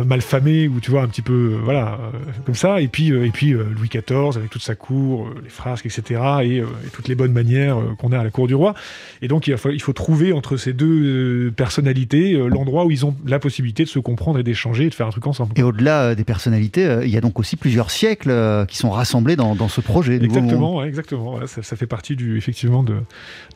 malfamées, 0.04 0.68
ou 0.68 0.80
tu 0.80 0.90
vois, 0.90 1.02
un 1.02 1.08
petit 1.08 1.22
peu, 1.22 1.58
voilà, 1.62 1.98
comme 2.44 2.54
ça. 2.54 2.80
Et 2.80 2.88
puis, 2.88 3.08
et 3.08 3.30
puis 3.30 3.52
Louis 3.52 3.88
XIV 3.88 4.36
avec 4.36 4.50
toute 4.50 4.62
sa 4.62 4.74
cour, 4.74 5.30
les 5.42 5.50
frasques, 5.50 5.86
etc. 5.86 6.21
Et, 6.42 6.60
euh, 6.60 6.66
et 6.86 6.90
toutes 6.92 7.08
les 7.08 7.14
bonnes 7.14 7.32
manières 7.32 7.78
euh, 7.78 7.94
qu'on 7.98 8.12
a 8.12 8.18
à 8.18 8.24
la 8.24 8.30
cour 8.30 8.46
du 8.46 8.54
roi. 8.54 8.74
Et 9.22 9.28
donc 9.28 9.46
il 9.46 9.56
faut, 9.56 9.70
il 9.70 9.82
faut 9.82 9.92
trouver 9.92 10.32
entre 10.32 10.56
ces 10.56 10.72
deux 10.72 10.86
euh, 10.86 11.50
personnalités 11.50 12.34
l'endroit 12.48 12.84
où 12.86 12.90
ils 12.90 13.04
ont 13.04 13.14
la 13.26 13.38
possibilité 13.38 13.82
de 13.84 13.88
se 13.88 13.98
comprendre 13.98 14.38
et 14.38 14.42
d'échanger 14.42 14.84
et 14.86 14.90
de 14.90 14.94
faire 14.94 15.06
un 15.06 15.10
truc 15.10 15.26
ensemble. 15.26 15.52
Et 15.56 15.62
au-delà 15.62 16.14
des 16.14 16.24
personnalités, 16.24 17.00
il 17.02 17.10
y 17.10 17.16
a 17.16 17.20
donc 17.20 17.38
aussi 17.38 17.56
plusieurs 17.56 17.90
siècles 17.90 18.32
qui 18.68 18.76
sont 18.76 18.90
rassemblés 18.90 19.36
dans, 19.36 19.54
dans 19.54 19.68
ce 19.68 19.80
projet. 19.80 20.16
Exactement, 20.22 20.76
ouais, 20.76 20.88
exactement. 20.88 21.46
Ça, 21.46 21.62
ça 21.62 21.76
fait 21.76 21.86
partie 21.86 22.16
du, 22.16 22.36
effectivement 22.36 22.82
de, 22.82 22.94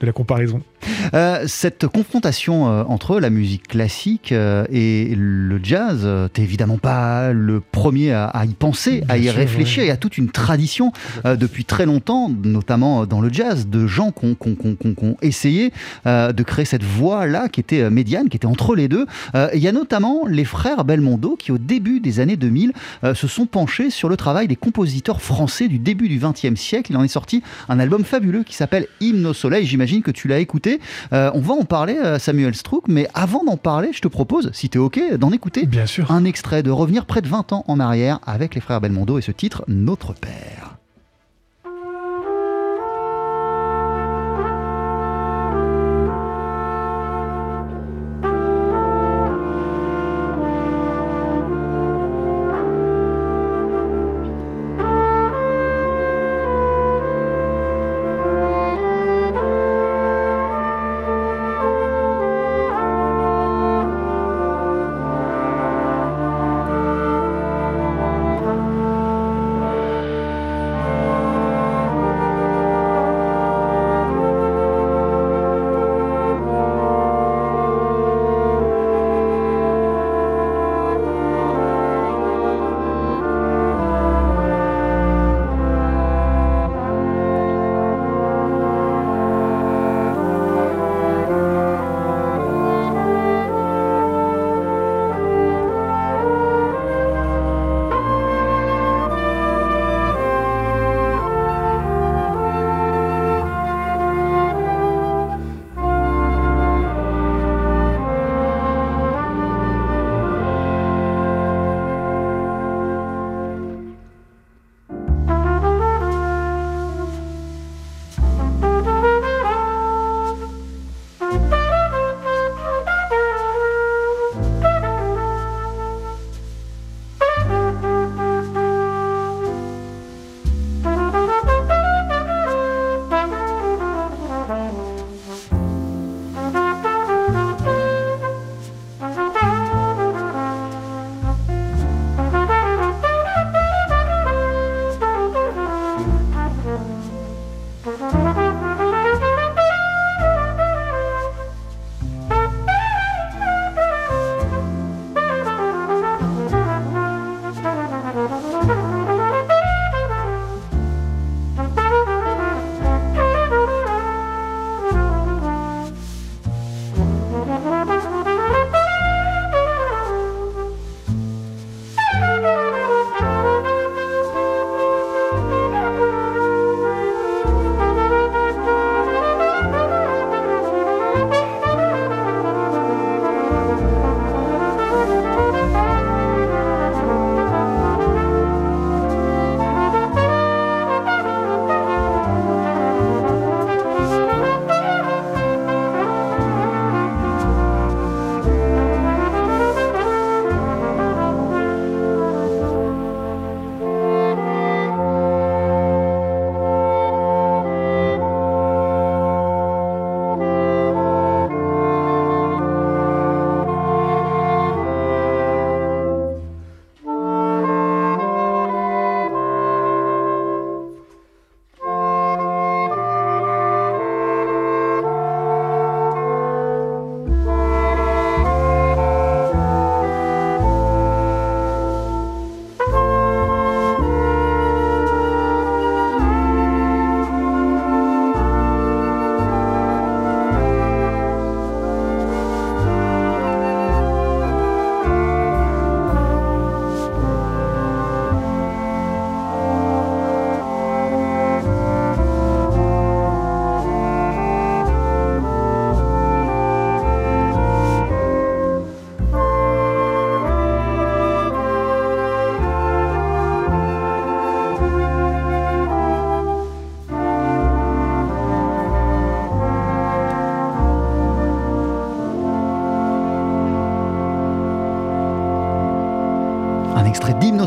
de 0.00 0.06
la 0.06 0.12
comparaison. 0.12 0.62
Euh, 1.14 1.44
cette 1.46 1.86
confrontation 1.86 2.64
entre 2.64 3.20
la 3.20 3.30
musique 3.30 3.68
classique 3.68 4.32
et 4.32 5.14
le 5.16 5.60
jazz, 5.62 6.08
t'es 6.32 6.42
évidemment 6.42 6.78
pas 6.78 7.32
le 7.32 7.60
premier 7.60 8.12
à, 8.12 8.26
à 8.26 8.44
y 8.44 8.54
penser, 8.54 9.02
à 9.08 9.18
y 9.18 9.24
sûr, 9.24 9.34
réfléchir. 9.34 9.80
ouais. 9.80 9.86
Il 9.86 9.88
y 9.88 9.92
a 9.92 9.96
toute 9.96 10.18
une 10.18 10.30
tradition 10.30 10.92
euh, 11.24 11.36
depuis 11.36 11.64
très 11.64 11.86
longtemps, 11.86 12.30
notamment 12.56 13.06
dans 13.06 13.20
le 13.20 13.30
jazz, 13.32 13.66
de 13.68 13.86
gens 13.86 14.10
qui 14.12 14.26
ont, 14.26 15.16
essayé 15.22 15.72
euh, 16.06 16.32
de 16.32 16.42
créer 16.42 16.64
cette 16.64 16.82
voix-là 16.82 17.48
qui 17.48 17.60
était 17.60 17.82
euh, 17.82 17.90
médiane, 17.90 18.28
qui 18.28 18.36
était 18.36 18.46
entre 18.46 18.74
les 18.74 18.88
deux. 18.88 19.06
Euh, 19.34 19.48
Il 19.54 19.60
y 19.60 19.68
a 19.68 19.72
notamment 19.72 20.26
les 20.26 20.44
frères 20.44 20.84
Belmondo 20.84 21.36
qui, 21.36 21.52
au 21.52 21.58
début 21.58 22.00
des 22.00 22.20
années 22.20 22.36
2000, 22.36 22.72
euh, 23.04 23.14
se 23.14 23.28
sont 23.28 23.46
penchés 23.46 23.90
sur 23.90 24.08
le 24.08 24.16
travail 24.16 24.48
des 24.48 24.56
compositeurs 24.56 25.20
français 25.20 25.68
du 25.68 25.78
début 25.78 26.08
du 26.08 26.18
XXe 26.18 26.58
siècle. 26.58 26.92
Il 26.92 26.96
en 26.96 27.04
est 27.04 27.08
sorti 27.08 27.42
un 27.68 27.78
album 27.78 28.04
fabuleux 28.04 28.42
qui 28.42 28.54
s'appelle 28.54 28.86
Hymne 29.00 29.26
au 29.26 29.34
soleil. 29.34 29.66
J'imagine 29.66 30.02
que 30.02 30.10
tu 30.10 30.28
l'as 30.28 30.38
écouté. 30.38 30.80
On 31.12 31.40
va 31.40 31.54
en 31.54 31.64
parler, 31.64 31.96
Samuel 32.18 32.54
Strouk, 32.54 32.84
mais 32.88 33.08
avant 33.14 33.44
d'en 33.44 33.56
parler, 33.56 33.90
je 33.92 34.00
te 34.00 34.08
propose, 34.08 34.50
si 34.52 34.68
tu 34.68 34.78
es 34.78 34.80
OK, 34.80 35.00
d'en 35.18 35.30
écouter 35.32 35.66
Bien 35.66 35.86
sûr. 35.86 36.10
un 36.10 36.24
extrait, 36.24 36.62
de 36.62 36.70
revenir 36.70 37.04
près 37.06 37.22
de 37.22 37.28
20 37.28 37.52
ans 37.52 37.64
en 37.68 37.80
arrière 37.80 38.20
avec 38.26 38.54
les 38.54 38.60
frères 38.60 38.80
Belmondo 38.80 39.18
et 39.18 39.22
ce 39.22 39.32
titre, 39.32 39.64
Notre 39.68 40.14
Père. 40.14 40.75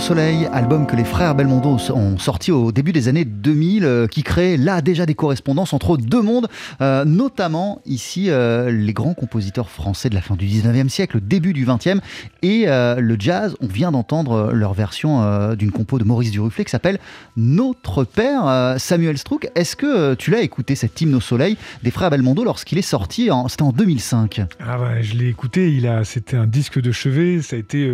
Soleil, 0.09 0.49
album 0.51 0.87
que 0.87 0.95
les 0.95 1.03
frères 1.03 1.35
Belmondo 1.35 1.77
ont 1.93 2.17
sorti 2.17 2.51
au 2.51 2.71
début 2.71 2.91
des 2.91 3.09
années 3.09 3.25
2000, 3.25 3.85
euh, 3.85 4.07
qui 4.07 4.23
crée 4.23 4.57
là 4.57 4.81
déjà 4.81 5.05
des 5.05 5.13
correspondances 5.13 5.71
entre 5.71 5.97
deux 5.97 6.23
mondes, 6.23 6.47
euh, 6.81 7.05
notamment 7.05 7.79
ici 7.85 8.31
euh, 8.31 8.71
les 8.71 8.91
grands 8.91 9.13
compositeurs 9.13 9.69
français 9.69 10.09
de 10.09 10.15
la 10.15 10.21
fin 10.21 10.35
du 10.35 10.47
19e 10.47 10.89
siècle, 10.89 11.19
début 11.21 11.53
du 11.53 11.63
20e, 11.63 11.99
et 12.41 12.65
le 12.65 13.15
jazz. 13.19 13.55
On 13.61 13.67
vient 13.67 13.91
d'entendre 13.91 14.51
leur 14.51 14.73
version 14.73 15.53
d'une 15.53 15.71
compo 15.71 15.99
de 15.99 16.03
Maurice 16.03 16.31
Duruflé 16.31 16.65
qui 16.65 16.71
s'appelle 16.71 16.97
Notre 17.37 18.03
Père. 18.03 18.75
Samuel 18.79 19.17
Strouk, 19.19 19.49
est-ce 19.53 19.75
que 19.75 20.15
tu 20.15 20.31
l'as 20.31 20.41
écouté 20.41 20.73
cet 20.73 20.99
hymne 21.01 21.13
au 21.13 21.21
soleil 21.21 21.55
des 21.83 21.91
frères 21.91 22.09
Belmondo 22.09 22.43
lorsqu'il 22.43 22.79
est 22.79 22.81
sorti 22.81 23.29
C'était 23.47 23.61
en 23.61 23.71
2005. 23.71 24.41
Ah 24.59 24.79
ouais, 24.79 25.03
je 25.03 25.15
l'ai 25.15 25.27
écouté. 25.27 25.71
Il 25.71 25.85
a, 25.85 26.03
c'était 26.03 26.37
un 26.37 26.47
disque 26.47 26.81
de 26.81 26.91
chevet. 26.91 27.41
Ça 27.41 27.57
a 27.57 27.59
été, 27.59 27.91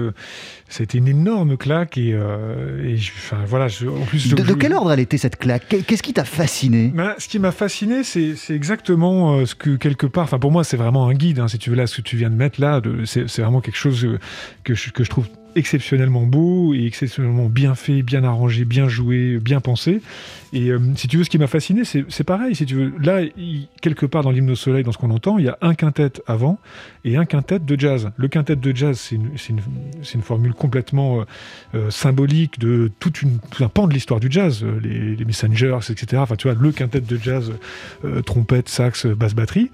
été 0.80 0.98
une 0.98 1.08
énorme 1.08 1.58
claque 1.58 1.98
et, 1.98 2.14
euh, 2.14 2.96
enfin, 3.18 3.38
voilà. 3.48 3.66
en 3.66 4.06
plus, 4.06 4.34
de, 4.34 4.54
quel 4.54 4.74
ordre 4.74 4.92
elle 4.92 5.00
était 5.00 5.18
cette 5.18 5.38
claque? 5.38 5.68
Qu'est-ce 5.88 6.04
qui 6.04 6.14
t'a 6.14 6.26
fasciné? 6.26 6.92
Ben, 6.94 7.14
Ce 7.18 7.28
qui 7.28 7.40
m'a 7.40 7.52
fasciné, 7.52 8.04
c'est 8.04 8.36
exactement 8.50 9.38
euh, 9.38 9.46
ce 9.46 9.56
que 9.56 9.76
quelque 9.76 10.06
part. 10.08 10.24
Enfin, 10.26 10.40
pour 10.40 10.52
moi, 10.52 10.64
c'est 10.64 10.78
vraiment 10.78 11.08
un 11.08 11.14
guide. 11.14 11.40
Hein, 11.40 11.48
si 11.48 11.58
tu 11.58 11.70
veux 11.70 11.76
là, 11.76 11.88
ce 11.88 11.98
que 11.98 12.02
tu 12.02 12.18
viens 12.18 12.30
de 12.30 12.36
mettre 12.36 12.60
là, 12.60 12.82
c'est 13.06 13.38
vraiment 13.38 13.62
quelque 13.62 13.78
chose 13.78 14.04
euh, 14.06 14.20
que 14.64 14.74
je, 14.74 14.92
que 14.92 15.04
je 15.04 15.10
trouve 15.10 15.28
exceptionnellement 15.56 16.24
beau 16.24 16.74
et 16.74 16.86
exceptionnellement 16.86 17.48
bien 17.48 17.76
fait, 17.76 18.04
bien 18.04 18.24
arrangé, 18.24 18.66
bien 18.66 18.88
joué, 18.88 19.40
bien 19.40 19.62
pensé. 19.62 20.02
Et 20.54 20.70
euh, 20.70 20.80
si 20.96 21.08
tu 21.08 21.18
veux, 21.18 21.24
ce 21.24 21.30
qui 21.30 21.38
m'a 21.38 21.48
fasciné, 21.48 21.84
c'est 21.84 22.24
pareil. 22.24 22.56
Si 22.56 22.66
tu 22.66 22.76
veux, 22.76 22.94
là, 23.02 23.22
quelque 23.82 24.06
part 24.06 24.24
dans 24.24 24.32
l'hymne 24.32 24.52
au 24.52 24.56
soleil, 24.56 24.84
dans 24.84 24.92
ce 24.92 24.98
qu'on 24.98 25.12
entend, 25.12 25.38
il 25.38 25.46
y 25.46 25.50
a 25.50 25.58
un 25.62 25.74
quintet 25.76 26.14
avant 26.28 26.60
et 27.04 27.18
un 27.18 27.26
quintet 27.26 27.60
de 27.60 27.80
jazz. 27.80 28.12
Le 28.18 28.28
quintet 28.28 28.56
de 28.56 28.76
jazz, 28.76 29.00
c'est 29.00 29.16
une, 29.16 30.22
formule 30.22 30.54
complètement 30.54 31.20
euh, 31.20 31.24
euh, 31.76 31.90
symbolique 31.90 32.60
de 32.60 32.92
toute 33.00 33.22
une, 33.22 33.40
tout 33.52 33.64
un 33.64 33.70
pan 33.70 33.88
de 33.88 33.94
l'histoire 33.94 34.20
du 34.20 34.28
jazz, 34.30 34.66
les, 34.82 35.16
les, 35.16 35.26
Messengers, 35.26 35.80
etc. 35.90 36.22
Enfin, 36.22 36.36
tu 36.36 36.48
vois, 36.48 36.58
le 36.60 36.72
quintet 36.72 37.02
de 37.02 37.18
jazz, 37.18 37.52
trompette, 38.26 38.70
sax, 38.70 39.08
basse, 39.08 39.34
batterie 39.34 39.72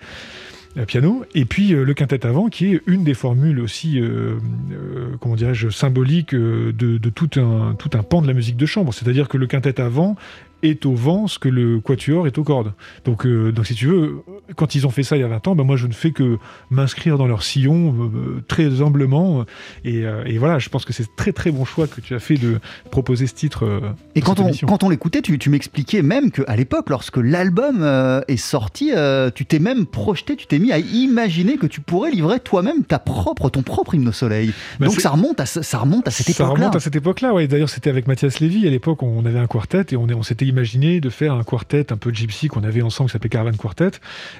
piano, 0.88 1.26
et 1.36 1.46
puis 1.46 1.74
euh, 1.74 1.84
le 1.84 1.94
quintet 1.94 2.26
avant, 2.26 2.50
qui 2.50 2.74
est 2.74 2.82
une 2.88 3.04
des 3.04 3.14
formules 3.14 3.60
aussi, 3.60 4.00
euh, 4.00 4.38
euh, 4.72 5.18
comment 5.20 5.36
dirais-je, 5.36 5.70
symboliques 5.70 6.34
de, 6.34 6.72
de, 6.72 7.10
tout, 7.10 7.30
un, 7.40 7.76
tout 7.76 7.90
un 7.94 8.04
pan 8.04 8.22
de 8.22 8.28
la 8.28 8.34
musique 8.34 8.58
de 8.58 8.66
chambre. 8.66 8.94
C'est-à-dire 8.94 9.28
que 9.28 9.38
le 9.38 9.48
quintet 9.48 9.82
avant 9.82 10.16
est 10.64 10.86
au 10.86 10.94
vent 10.94 11.28
ce 11.28 11.40
que 11.40 11.50
le 11.50 11.80
quatuor 11.80 12.28
est 12.28 12.38
aux 12.38 12.44
cordes. 12.44 12.74
Donc, 13.06 13.26
euh, 13.26 13.52
donc 13.52 13.66
si 13.66 13.76
tu 13.76 13.88
veux, 13.88 14.24
quand 14.56 14.76
ils 14.76 14.86
ont 14.86 14.90
fait 14.90 15.04
ça 15.04 15.18
il 15.18 15.22
y 15.22 15.24
a 15.24 15.28
20 15.28 15.48
ans, 15.48 15.56
ben 15.56 15.64
moi 15.64 15.76
je 15.76 15.88
ne 15.88 15.94
fais 15.94 16.12
que 16.12 16.38
m'inscrire 16.70 17.18
dans 17.18 17.28
leur 17.28 17.44
sillon 17.44 18.12
euh, 18.14 18.44
très 18.48 18.82
humblement. 18.82 19.46
Et, 19.86 20.06
euh, 20.06 20.24
et, 20.26 20.38
voilà, 20.38 20.60
je 20.60 20.70
pense 20.70 20.86
que 20.86 20.94
c'est 20.94 21.16
très 21.16 21.32
très 21.32 21.52
bon 21.52 21.66
choix 21.66 21.88
que 21.88 22.02
tu 22.02 22.16
as 22.16 22.20
fait 22.20 22.36
de 22.36 22.60
proposer 22.90 23.28
ce 23.28 23.34
titre. 23.34 23.82
et 24.16 24.22
quand 24.22 24.40
on, 24.40 24.52
quand 24.68 24.84
on 24.84 24.90
l'écoutait, 24.90 25.22
tu, 25.22 25.38
tu 25.38 25.50
m'expliquais 25.50 26.02
même 26.02 26.32
qu'à 26.32 26.56
l'époque, 26.56 26.90
lorsque 26.90 27.18
l'album 27.18 27.84
est 28.28 28.38
sorti, 28.38 28.92
tu 29.36 29.46
t'es 29.46 29.60
même 29.60 29.86
projeté, 29.86 30.36
tu 30.36 30.48
t'es 30.48 30.60
mis 30.60 30.72
à 30.72 30.80
imaginer 30.80 31.58
que 31.58 31.68
tu 31.68 31.82
pourrais 31.82 32.12
livrer 32.12 32.40
toi-même 32.40 32.84
ta 32.84 33.00
propre, 33.00 33.50
ton 33.50 33.62
propre 33.62 33.96
hymne 33.96 34.08
au 34.08 34.12
soleil. 34.12 34.54
Ben 34.80 34.88
donc 34.88 35.00
ça 35.00 35.10
remonte, 35.10 35.40
à, 35.40 35.46
ça 35.46 35.78
remonte 35.78 36.08
à 36.08 36.12
cette 36.12 36.30
époque-là. 36.30 36.46
Ça 36.46 36.54
remonte 36.54 36.76
à 36.76 36.80
cette 36.80 36.96
époque-là, 36.96 37.34
ouais. 37.34 37.48
D'ailleurs, 37.48 37.70
c'était 37.70 37.90
avec 37.90 38.08
Mathias 38.08 38.40
Lévy. 38.40 38.68
À 38.68 38.70
l'époque, 38.70 39.04
on 39.04 39.26
avait 39.26 39.40
un 39.40 39.48
quartet 39.48 39.86
et 39.92 39.96
on, 39.96 40.08
on 40.10 40.24
s'était 40.24 40.46
imaginer 40.52 41.02
de 41.02 41.10
faire 41.10 41.34
un 41.34 41.44
quartet 41.44 41.92
un 41.92 41.98
peu 41.98 42.14
gypsy 42.14 42.48
qu'on 42.48 42.64
avait 42.64 42.82
ensemble 42.82 43.10
qui 43.10 43.14
s'appelait 43.14 43.30
Caravan 43.30 43.56
Quartet 43.58 43.92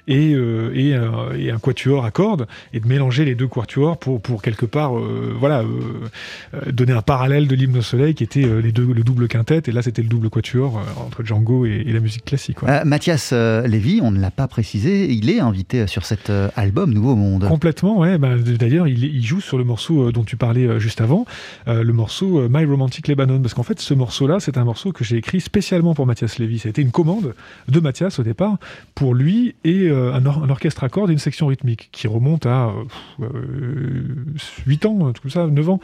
et, 0.08 0.34
euh, 0.34 0.72
euh, 0.76 1.34
et, 1.38 1.50
un 1.50 1.58
quatuor 1.58 2.06
à 2.06 2.12
cordes 2.12 2.48
et 2.74 2.80
de 2.80 2.88
mélanger 2.88 3.26
les 3.26 3.36
deux 3.36 3.48
quatuors 3.48 3.98
pour, 3.98 4.22
pour 4.22 4.42
quelque 4.42 4.66
part 4.66 4.98
euh, 4.98 5.36
voilà 5.40 5.64
donner 6.68 6.94
un 6.94 7.02
parallèle 7.02 7.48
de 7.48 7.56
l'hymne 7.56 7.78
au 7.78 7.82
soleil 7.82 8.14
qui 8.14 8.24
était 8.24 8.46
les 8.62 8.72
deux, 8.72 8.86
le 8.86 9.04
double 9.04 9.28
quintet 9.28 9.64
et 9.68 9.72
là 9.72 9.82
c'était 9.82 10.02
le 10.02 10.08
double 10.08 10.30
quatuor 10.30 10.82
entre 10.98 11.24
Django 11.24 11.66
et, 11.66 11.84
la 11.92 12.00
musique 12.00 12.26
classique. 12.26 12.58
Mathias 12.86 13.34
Lévy, 13.34 14.00
on 14.02 14.12
ne 14.12 14.20
l'a 14.20 14.32
pas 14.32 14.48
précisé, 14.48 15.12
il 15.12 15.30
est 15.30 15.40
invité 15.40 15.88
sur 15.88 16.06
cet 16.06 16.32
album 16.56 16.94
Nouveau 16.94 17.16
Monde. 17.16 17.48
Complètement, 17.48 18.00
ouais. 18.00 18.18
Bah, 18.18 18.38
d'ailleurs, 18.38 18.88
il, 18.88 19.04
il, 19.04 19.26
joue 19.26 19.42
sur 19.42 19.58
le 19.58 19.66
morceau 19.66 20.12
dont 20.12 20.24
tu 20.24 20.38
parlais 20.38 20.80
juste 20.80 21.02
avant, 21.02 21.26
le 21.68 21.92
morceau 21.92 22.48
My 22.48 22.64
Romantic 22.64 23.08
Lebanon, 23.08 23.42
parce 23.42 23.54
qu'en 23.54 23.64
fait, 23.64 23.80
ce 23.80 23.94
morceau-là, 23.94 24.40
c'est 24.40 24.58
un 24.58 24.64
morceau 24.64 24.92
que 24.92 25.04
j'ai 25.04 25.18
écrit 25.18 25.42
spécialement 25.42 25.94
pour 25.94 26.01
Mathias 26.06 26.40
Lévy. 26.40 26.60
Ça 26.60 26.68
a 26.68 26.72
été 26.72 26.82
une 26.82 26.92
commande 26.92 27.34
de 27.68 27.80
Mathias 27.80 28.20
au 28.20 28.24
départ 28.24 28.58
pour 28.96 29.14
lui 29.14 29.56
et 29.64 29.88
euh, 29.88 30.14
un, 30.14 30.26
orchestre 30.50 30.84
à 30.84 30.90
cordes 30.90 31.10
et 31.10 31.14
une 31.14 31.20
section 31.20 31.48
rythmique 31.48 31.90
qui 31.92 32.08
remonte 32.08 32.46
à 32.46 32.74
8 34.66 34.86
euh, 34.86 34.88
ans, 34.88 35.14
tout 35.14 35.30
ça, 35.30 35.48
9 35.48 35.70
ans. 35.70 35.80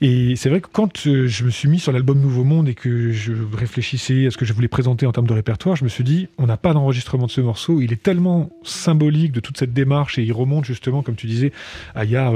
Et 0.00 0.36
c'est 0.36 0.48
vrai 0.48 0.60
que 0.60 0.68
quand 0.72 1.06
euh, 1.06 1.26
je 1.26 1.44
me 1.44 1.50
suis 1.50 1.68
mis 1.68 1.78
sur 1.78 1.92
l'album 1.92 2.20
Nouveau 2.20 2.44
Monde 2.44 2.68
et 2.68 2.74
que 2.74 3.12
je 3.12 3.32
réfléchissais 3.56 4.26
à 4.26 4.30
ce 4.30 4.36
que 4.36 4.44
je 4.44 4.52
voulais 4.52 4.68
présenter 4.68 5.06
en 5.06 5.12
termes 5.12 5.26
de 5.26 5.34
répertoire, 5.34 5.76
je 5.76 5.84
me 5.84 5.88
suis 5.88 6.04
dit, 6.04 6.28
on 6.38 6.46
n'a 6.46 6.56
pas 6.56 6.72
d'enregistrement 6.72 7.26
de 7.26 7.30
ce 7.30 7.40
morceau, 7.40 7.80
il 7.80 7.92
est 7.92 8.02
tellement 8.02 8.50
symbolique 8.62 9.32
de 9.32 9.40
toute 9.40 9.58
cette 9.58 9.72
démarche 9.72 10.18
et 10.18 10.22
il 10.22 10.32
remonte 10.32 10.64
justement, 10.64 11.02
comme 11.02 11.16
tu 11.16 11.26
disais, 11.26 11.52
à 11.94 12.04
il 12.04 12.10
y 12.12 12.16
a 12.16 12.32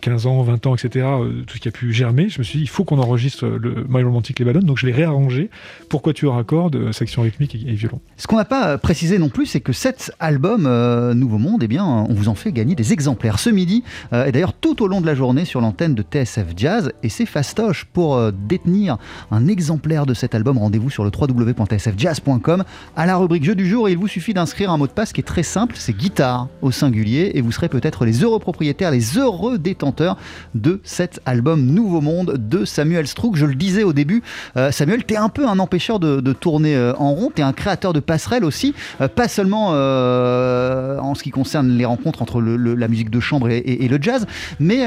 15 0.00 0.26
ans, 0.26 0.42
20 0.42 0.66
ans, 0.66 0.74
etc., 0.74 1.06
tout 1.46 1.56
ce 1.56 1.60
qui 1.60 1.68
a 1.68 1.70
pu 1.70 1.92
germer. 1.92 2.30
Je 2.30 2.38
me 2.38 2.44
suis 2.44 2.58
dit, 2.58 2.64
il 2.64 2.68
faut 2.68 2.84
qu'on 2.84 2.98
enregistre 2.98 3.46
le 3.46 3.86
My 3.88 4.02
Romantic 4.02 4.38
Lebanon, 4.38 4.60
donc 4.60 4.78
je 4.78 4.86
l'ai 4.86 4.92
réarrangé. 4.92 5.50
Pourquoi 5.90 6.14
tu 6.14 6.26
raccordes 6.52 6.92
section 6.92 7.22
rythmique 7.22 7.54
et, 7.54 7.72
violon. 7.72 8.00
Ce 8.16 8.26
qu'on 8.26 8.36
n'a 8.36 8.44
pas 8.44 8.68
euh, 8.68 8.78
précisé 8.78 9.18
non 9.18 9.28
plus, 9.28 9.46
c'est 9.46 9.60
que 9.60 9.72
cet 9.72 10.12
album 10.20 10.66
euh, 10.66 11.14
Nouveau 11.14 11.38
Monde, 11.38 11.62
eh 11.62 11.68
bien, 11.68 11.84
on 11.84 12.12
vous 12.12 12.28
en 12.28 12.34
fait 12.34 12.52
gagner 12.52 12.74
des 12.74 12.92
exemplaires 12.92 13.38
ce 13.38 13.50
midi, 13.50 13.82
euh, 14.12 14.26
et 14.26 14.32
d'ailleurs 14.32 14.52
tout 14.52 14.82
au 14.82 14.88
long 14.88 15.00
de 15.00 15.06
la 15.06 15.14
journée 15.14 15.44
sur 15.44 15.60
l'antenne 15.60 15.94
de 15.94 16.02
TSF 16.02 16.48
Jazz, 16.56 16.92
et 17.02 17.08
c'est 17.08 17.26
fastoche 17.26 17.86
pour 17.86 18.32
détenir 18.32 18.98
un 19.30 19.48
exemplaire 19.48 20.06
de 20.06 20.14
cet 20.14 20.34
album. 20.34 20.58
Rendez-vous 20.58 20.90
sur 20.90 21.04
le 21.04 21.10
www.tsfjazz.com 21.10 22.64
à 22.96 23.06
la 23.06 23.16
rubrique 23.16 23.44
jeu 23.44 23.54
du 23.54 23.68
jour, 23.68 23.88
et 23.88 23.92
il 23.92 23.98
vous 23.98 24.08
suffit 24.08 24.34
d'inscrire 24.34 24.70
un 24.70 24.76
mot 24.76 24.86
de 24.86 24.92
passe 24.92 25.12
qui 25.12 25.20
est 25.20 25.24
très 25.24 25.42
simple, 25.42 25.74
c'est 25.78 25.96
guitare 25.96 26.48
au 26.60 26.70
singulier, 26.70 27.32
et 27.34 27.40
vous 27.40 27.52
serez 27.52 27.68
peut-être 27.68 28.04
les 28.04 28.22
heureux 28.22 28.40
propriétaires, 28.40 28.90
les 28.90 29.18
heureux 29.18 29.58
détenteurs 29.58 30.16
de 30.54 30.80
cet 30.84 31.20
album 31.24 31.64
Nouveau 31.64 32.00
Monde 32.00 32.36
de 32.38 32.64
Samuel 32.64 33.06
Strouk. 33.06 33.36
Je 33.36 33.46
le 33.46 33.54
disais 33.54 33.84
au 33.84 33.92
début, 33.92 34.22
Samuel, 34.70 35.04
tu 35.04 35.14
es 35.14 35.16
un 35.16 35.28
peu 35.28 35.48
un 35.48 35.58
empêcheur 35.58 35.98
de 35.98 36.31
tourner 36.32 36.76
euh, 36.76 36.94
en 36.98 37.12
rond. 37.12 37.30
Tu 37.34 37.40
es 37.40 37.44
un 37.44 37.52
créateur 37.52 37.92
de 37.92 38.00
passerelles 38.00 38.44
aussi, 38.44 38.74
euh, 39.00 39.08
pas 39.08 39.28
seulement 39.28 39.70
euh, 39.72 40.98
en 40.98 41.14
ce 41.14 41.22
qui 41.22 41.30
concerne 41.30 41.68
les 41.70 41.84
rencontres 41.84 42.22
entre 42.22 42.40
la 42.40 42.88
musique 42.88 43.10
de 43.10 43.20
chambre 43.20 43.48
et, 43.50 43.88
le 43.88 43.98
jazz, 44.00 44.26
mais 44.58 44.84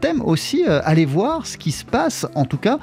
t'aimes 0.00 0.22
aussi 0.22 0.64
aller 0.66 1.04
voir 1.04 1.46
ce 1.46 1.56
qui 1.56 1.72
se 1.72 1.84
passe, 1.84 2.26
en 2.34 2.44
tout 2.44 2.56
cas, 2.56 2.78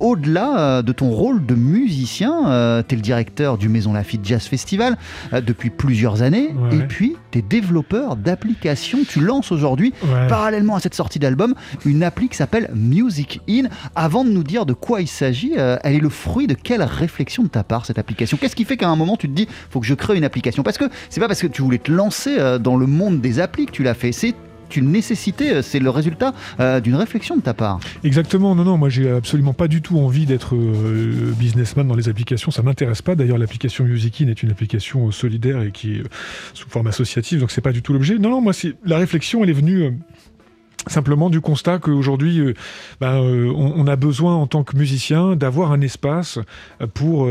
au-delà 0.00 0.82
de 0.82 0.92
ton 0.92 1.10
rôle 1.10 1.44
de 1.44 1.54
musicien. 1.54 2.82
tu 2.86 2.94
es 2.94 2.96
le 2.96 3.02
directeur 3.02 3.58
du 3.58 3.68
Maison 3.68 3.92
Lafitte 3.92 4.24
Jazz 4.24 4.44
Festival 4.44 4.96
depuis 5.32 5.70
plusieurs 5.70 6.22
années, 6.22 6.54
et 6.70 6.82
puis 6.86 7.16
es 7.38 7.42
développeur 7.42 8.16
d'applications. 8.16 9.00
Tu 9.08 9.20
lances 9.20 9.52
aujourd'hui, 9.52 9.92
parallèlement 10.28 10.76
à 10.76 10.80
cette 10.80 10.94
sortie 10.94 11.18
d'album, 11.18 11.54
une 11.84 12.02
appli 12.02 12.28
qui 12.28 12.36
s'appelle 12.36 12.70
Music 12.74 13.40
In. 13.48 13.64
Avant 13.94 14.24
de 14.24 14.30
nous 14.30 14.44
dire 14.44 14.66
de 14.66 14.72
quoi 14.72 15.00
il 15.00 15.08
s'agit, 15.08 15.52
elle 15.54 15.94
est 15.94 16.00
le 16.00 16.08
fruit 16.08 16.46
de 16.46 16.54
quelle 16.54 16.82
réflexion 16.82 17.42
de 17.42 17.48
ta 17.48 17.64
part 17.64 17.86
cette 17.86 17.98
application? 17.98 18.36
Qu'est-ce 18.36 18.56
qui 18.56 18.64
fait 18.64 18.76
qu'à 18.76 18.88
un 18.88 18.96
moment 18.96 19.16
tu 19.16 19.28
te 19.28 19.34
dis 19.34 19.48
faut 19.70 19.80
que 19.80 19.86
je 19.86 19.94
crée 19.94 20.16
une 20.16 20.24
application? 20.24 20.62
Parce 20.62 20.78
que 20.78 20.84
c'est 21.10 21.20
pas 21.20 21.28
parce 21.28 21.40
que 21.40 21.46
tu 21.46 21.62
voulais 21.62 21.78
te 21.78 21.90
lancer 21.90 22.36
euh, 22.38 22.58
dans 22.58 22.76
le 22.76 22.86
monde 22.86 23.20
des 23.20 23.40
applis 23.40 23.66
que 23.66 23.72
tu 23.72 23.82
l'as 23.82 23.94
fait. 23.94 24.12
C'est 24.12 24.34
une 24.76 24.90
nécessité, 24.90 25.50
euh, 25.50 25.62
c'est 25.62 25.78
le 25.78 25.90
résultat 25.90 26.32
euh, 26.60 26.80
d'une 26.80 26.94
réflexion 26.94 27.36
de 27.36 27.42
ta 27.42 27.54
part. 27.54 27.80
Exactement, 28.04 28.54
non, 28.54 28.64
non, 28.64 28.76
moi 28.76 28.88
j'ai 28.88 29.10
absolument 29.10 29.52
pas 29.52 29.68
du 29.68 29.82
tout 29.82 29.98
envie 29.98 30.26
d'être 30.26 30.54
businessman 31.38 31.86
dans 31.86 31.94
les 31.94 32.08
applications, 32.08 32.50
ça 32.50 32.62
m'intéresse 32.62 33.02
pas. 33.02 33.14
D'ailleurs, 33.14 33.38
l'application 33.38 33.84
Musikin 33.84 34.28
est 34.28 34.42
une 34.42 34.50
application 34.50 35.10
solidaire 35.10 35.62
et 35.62 35.70
qui 35.70 35.96
est 35.96 36.02
sous 36.54 36.68
forme 36.68 36.86
associative, 36.86 37.40
donc 37.40 37.50
c'est 37.50 37.60
pas 37.60 37.72
du 37.72 37.82
tout 37.82 37.92
l'objet. 37.92 38.18
Non, 38.18 38.30
non, 38.30 38.40
moi 38.40 38.52
la 38.84 38.98
réflexion, 38.98 39.42
elle 39.42 39.50
est 39.50 39.54
venue 39.54 39.98
simplement 40.88 41.30
du 41.30 41.40
constat 41.40 41.78
qu'aujourd'hui, 41.78 42.54
ben, 43.00 43.18
on, 43.18 43.86
a 43.86 43.96
besoin 43.96 44.34
en 44.34 44.46
tant 44.46 44.64
que 44.64 44.76
musicien 44.76 45.36
d'avoir 45.36 45.72
un 45.72 45.80
espace 45.80 46.38
pour 46.94 47.28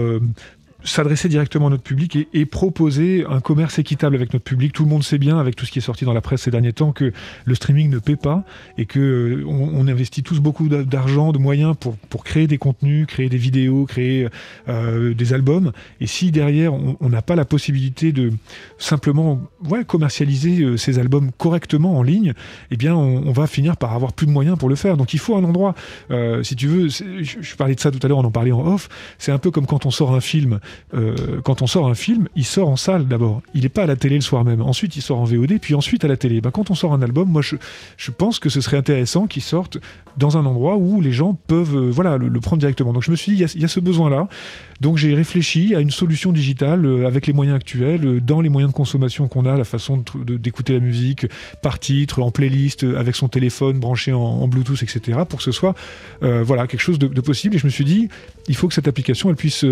s'adresser 0.84 1.30
directement 1.30 1.68
à 1.68 1.70
notre 1.70 1.84
public 1.84 2.28
et, 2.34 2.46
proposer 2.46 3.26
un 3.30 3.40
commerce 3.40 3.80
équitable 3.80 4.16
avec 4.16 4.34
notre 4.34 4.44
public. 4.44 4.74
Tout 4.74 4.84
le 4.84 4.90
monde 4.90 5.04
sait 5.04 5.18
bien, 5.18 5.40
avec 5.40 5.56
tout 5.56 5.66
ce 5.66 5.72
qui 5.72 5.80
est 5.80 5.82
sorti 5.82 6.06
dans 6.06 6.14
la 6.14 6.22
presse 6.22 6.42
ces 6.42 6.52
derniers 6.52 6.74
temps, 6.74 6.92
que 6.92 7.14
le 7.46 7.56
streaming 7.56 7.90
ne 7.90 8.00
paie 8.00 8.16
pas 8.16 8.44
et 8.78 8.86
que 8.86 9.00
euh, 9.00 9.46
on, 9.48 9.88
investit 9.88 10.24
tous 10.24 10.40
beaucoup 10.40 10.70
d'argent, 10.70 11.32
de 11.32 11.38
moyens 11.38 11.76
pour, 11.80 11.98
pour 11.98 12.24
créer 12.24 12.48
des 12.48 12.58
contenus, 12.58 13.08
créer 13.08 13.30
des 13.30 13.38
vidéos, 13.38 13.86
créer 13.86 14.28
euh, 14.70 15.14
des 15.14 15.34
albums. 15.34 15.72
Et 16.00 16.08
si 16.08 16.32
derrière 16.32 16.74
on 16.74 17.10
n'a 17.10 17.22
pas 17.22 17.36
la 17.36 17.46
possibilité 17.46 18.12
de 18.12 18.32
simplement 18.78 19.42
ouais, 19.68 19.84
commercialiser 19.86 20.62
euh, 20.62 20.78
ces 20.78 21.00
albums 21.00 21.32
correctement 21.38 21.98
en 21.98 22.04
ligne, 22.04 22.34
eh 22.70 22.78
bien 22.78 22.96
on, 22.96 23.32
va 23.32 23.48
finir 23.48 23.78
par 23.78 23.94
avoir 23.94 24.14
plus 24.14 24.28
de 24.28 24.32
moyens 24.32 24.58
pour 24.58 24.70
le 24.70 24.76
faire. 24.76 24.98
Donc 24.98 25.14
il 25.14 25.20
faut 25.20 25.36
un 25.36 25.44
endroit. 25.44 25.74
si 26.44 26.56
tu 26.56 26.68
veux, 26.68 26.90
je, 26.90 27.04
je 27.22 27.56
parlais 27.56 27.76
de 27.76 27.80
ça 27.80 27.92
tout 27.92 28.00
à 28.04 28.08
l'heure, 28.08 28.18
on 28.18 28.26
en 28.26 28.32
parlait 28.32 28.52
en 28.52 28.66
off. 28.66 28.90
C'est 29.18 29.32
un 29.32 29.38
peu 29.38 29.52
comme 29.52 29.66
quand 29.66 29.86
on 29.86 29.92
sort 29.92 30.14
un 30.14 30.22
film. 30.22 30.60
Euh, 30.94 31.42
quand 31.44 31.62
on 31.62 31.68
sort 31.68 31.88
un 31.88 31.94
film, 31.94 32.28
il 32.36 32.46
sort 32.46 32.70
en 32.70 32.76
salle 32.76 33.08
d'abord. 33.08 33.42
Il 33.54 33.64
n'est 33.64 33.70
pas 33.70 33.84
à 33.84 33.86
la 33.86 33.96
télé 33.96 34.16
le 34.16 34.22
soir 34.22 34.44
même. 34.44 34.62
Ensuite, 34.62 34.96
il 34.96 35.02
sort 35.02 35.20
en 35.20 35.24
VOD, 35.24 35.60
puis 35.62 35.76
ensuite 35.76 36.04
à 36.06 36.08
la 36.08 36.18
télé. 36.18 36.42
Ben, 36.42 36.52
quand 36.52 36.72
on 36.72 36.76
sort 36.76 36.94
un 36.94 37.02
album, 37.02 37.30
moi, 37.30 37.42
je, 37.42 37.56
je 37.98 38.12
pense 38.12 38.40
que 38.40 38.50
ce 38.50 38.62
serait 38.62 38.78
intéressant 38.78 39.28
qu'il 39.28 39.42
sorte 39.42 39.78
dans 40.18 40.38
un 40.38 40.46
endroit 40.46 40.78
où 40.78 41.02
les 41.02 41.12
gens 41.12 41.38
peuvent 41.48 41.76
euh, 41.76 41.92
voilà, 41.92 42.18
le, 42.18 42.40
prendre 42.40 42.60
directement. 42.60 42.94
Donc 42.94 43.04
je 43.04 43.12
me 43.12 43.16
suis 43.16 43.34
dit, 43.34 43.46
il 43.56 43.62
y 43.62 43.66
a, 43.66 43.68
ce 43.68 43.80
besoin-là. 43.80 44.28
Donc 44.80 44.98
j'ai 44.98 45.14
réfléchi 45.14 45.76
à 45.76 45.80
une 45.80 45.92
solution 45.92 46.32
digitale 46.32 46.86
euh, 46.86 47.08
avec 47.08 47.28
les 47.28 47.34
moyens 47.34 47.56
actuels, 47.56 48.06
euh, 48.06 48.20
dans 48.20 48.42
les 48.42 48.50
moyens 48.50 48.72
de 48.72 48.76
consommation 48.76 49.28
qu'on 49.28 49.46
a, 49.46 49.58
la 49.58 49.64
façon 49.64 50.04
d'écouter 50.26 50.74
la 50.74 50.80
musique 50.80 51.28
par 51.62 51.80
titre, 51.80 52.22
en 52.22 52.32
playlist, 52.32 52.84
avec 52.84 53.16
son 53.16 53.28
téléphone 53.28 53.80
branché 53.80 54.14
en, 54.14 54.48
Bluetooth, 54.48 54.84
etc., 54.84 55.20
pour 55.28 55.38
que 55.38 55.44
ce 55.44 55.52
soit 55.52 55.76
voilà, 56.22 56.68
quelque 56.68 56.82
chose 56.82 57.00
de, 57.00 57.22
possible. 57.22 57.56
Et 57.56 57.60
je 57.60 57.66
me 57.66 57.72
suis 57.72 57.86
dit, 57.86 58.10
il 58.48 58.56
faut 58.56 58.68
que 58.68 58.74
cette 58.74 58.88
application 58.88 59.30
elle 59.30 59.36
puisse 59.36 59.66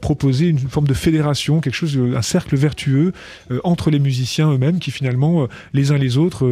proposer 0.00 0.48
une 0.48 0.58
forme 0.58 0.86
de 0.86 0.94
fédération, 0.94 1.60
quelque 1.60 1.74
chose, 1.74 1.98
un 2.14 2.22
cercle 2.22 2.56
vertueux 2.56 3.12
entre 3.64 3.90
les 3.90 3.98
musiciens 3.98 4.52
eux-mêmes 4.52 4.78
qui 4.78 4.90
finalement, 4.90 5.48
les 5.72 5.92
uns 5.92 5.98
les 5.98 6.16
autres, 6.16 6.48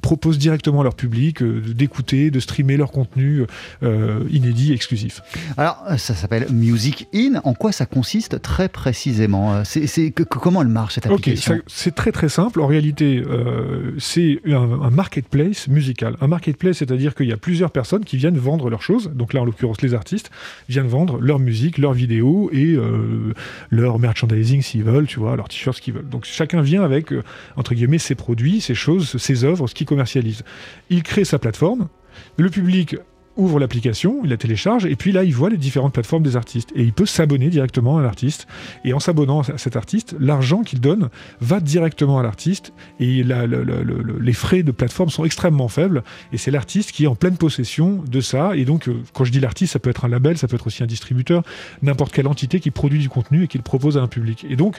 proposent 0.00 0.38
directement 0.38 0.80
à 0.80 0.84
leur 0.84 0.94
public 0.94 1.42
d'écouter, 1.42 2.30
de 2.30 2.40
streamer 2.40 2.71
leur 2.76 2.90
contenu 2.92 3.42
euh, 3.82 4.20
inédit, 4.30 4.72
exclusif. 4.72 5.20
Alors, 5.56 5.82
euh, 5.90 5.96
ça 5.96 6.14
s'appelle 6.14 6.46
Music 6.52 7.08
In. 7.14 7.40
En 7.44 7.54
quoi 7.54 7.72
ça 7.72 7.86
consiste 7.86 8.40
très 8.42 8.68
précisément 8.68 9.54
Euh, 9.54 9.62
c'est, 9.64 9.86
c'est- 9.86 10.10
que- 10.10 10.22
que- 10.22 10.38
Comment 10.38 10.62
elle 10.62 10.68
marche 10.68 10.94
cette 10.94 11.06
application 11.06 11.54
ça- 11.56 11.60
c'est 11.66 11.94
très 11.94 12.10
très 12.12 12.28
simple. 12.28 12.60
En 12.60 12.66
réalité, 12.66 13.22
euh, 13.26 13.92
c'est 13.98 14.40
un, 14.46 14.82
un 14.82 14.90
marketplace 14.90 15.68
musical. 15.68 16.16
Un 16.20 16.26
marketplace, 16.26 16.78
c'est-à-dire 16.78 17.14
qu'il 17.14 17.26
y 17.28 17.32
a 17.32 17.36
plusieurs 17.36 17.70
personnes 17.70 18.04
qui 18.04 18.16
viennent 18.16 18.38
vendre 18.38 18.70
leurs 18.70 18.82
choses. 18.82 19.10
Donc 19.14 19.32
là, 19.32 19.40
en 19.42 19.44
l'occurrence, 19.44 19.82
les 19.82 19.94
artistes 19.94 20.30
viennent 20.68 20.86
vendre 20.88 21.18
leur 21.20 21.38
musique, 21.38 21.78
leurs 21.78 21.92
vidéos 21.92 22.50
et 22.52 22.74
euh, 22.74 23.32
leur 23.70 23.98
merchandising 23.98 24.62
s'ils 24.62 24.82
veulent, 24.84 25.06
tu 25.06 25.18
vois, 25.20 25.36
leurs 25.36 25.48
t-shirts, 25.48 25.80
qu'ils 25.80 25.94
veulent. 25.94 26.08
Donc 26.08 26.24
chacun 26.24 26.60
vient 26.62 26.82
avec, 26.82 27.12
euh, 27.12 27.22
entre 27.56 27.74
guillemets, 27.74 27.98
ses 27.98 28.14
produits, 28.14 28.60
ses 28.60 28.74
choses, 28.74 29.16
ses 29.18 29.44
œuvres, 29.44 29.66
ce 29.68 29.74
qu'il 29.74 29.86
commercialise. 29.86 30.42
Il 30.90 31.02
crée 31.02 31.24
sa 31.24 31.38
plateforme. 31.38 31.88
Le 32.36 32.50
public 32.50 32.96
ouvre 33.36 33.58
l'application, 33.58 34.20
il 34.24 34.30
la 34.30 34.36
télécharge, 34.36 34.86
et 34.86 34.96
puis 34.96 35.12
là, 35.12 35.24
il 35.24 35.34
voit 35.34 35.50
les 35.50 35.56
différentes 35.56 35.92
plateformes 35.92 36.22
des 36.22 36.36
artistes. 36.36 36.70
Et 36.74 36.82
il 36.82 36.92
peut 36.92 37.06
s'abonner 37.06 37.48
directement 37.48 37.98
à 37.98 38.02
l'artiste. 38.02 38.46
Et 38.84 38.92
en 38.92 39.00
s'abonnant 39.00 39.40
à 39.40 39.58
cet 39.58 39.76
artiste, 39.76 40.16
l'argent 40.18 40.62
qu'il 40.62 40.80
donne 40.80 41.08
va 41.40 41.60
directement 41.60 42.18
à 42.18 42.22
l'artiste. 42.22 42.72
Et 43.00 43.24
les 43.24 44.32
frais 44.32 44.62
de 44.62 44.72
plateforme 44.72 45.10
sont 45.10 45.24
extrêmement 45.24 45.68
faibles. 45.68 46.02
Et 46.32 46.38
c'est 46.38 46.50
l'artiste 46.50 46.92
qui 46.92 47.04
est 47.04 47.06
en 47.06 47.14
pleine 47.14 47.36
possession 47.36 48.02
de 48.08 48.20
ça. 48.20 48.56
Et 48.56 48.64
donc, 48.64 48.88
euh, 48.88 49.02
quand 49.12 49.24
je 49.24 49.32
dis 49.32 49.40
l'artiste, 49.40 49.72
ça 49.74 49.78
peut 49.78 49.90
être 49.90 50.04
un 50.04 50.08
label, 50.08 50.38
ça 50.38 50.48
peut 50.48 50.56
être 50.56 50.66
aussi 50.66 50.82
un 50.82 50.86
distributeur, 50.86 51.42
n'importe 51.82 52.12
quelle 52.12 52.26
entité 52.26 52.60
qui 52.60 52.70
produit 52.70 52.98
du 52.98 53.08
contenu 53.08 53.44
et 53.44 53.48
qui 53.48 53.58
le 53.58 53.64
propose 53.64 53.96
à 53.98 54.02
un 54.02 54.08
public. 54.08 54.46
Et 54.48 54.56
donc, 54.56 54.76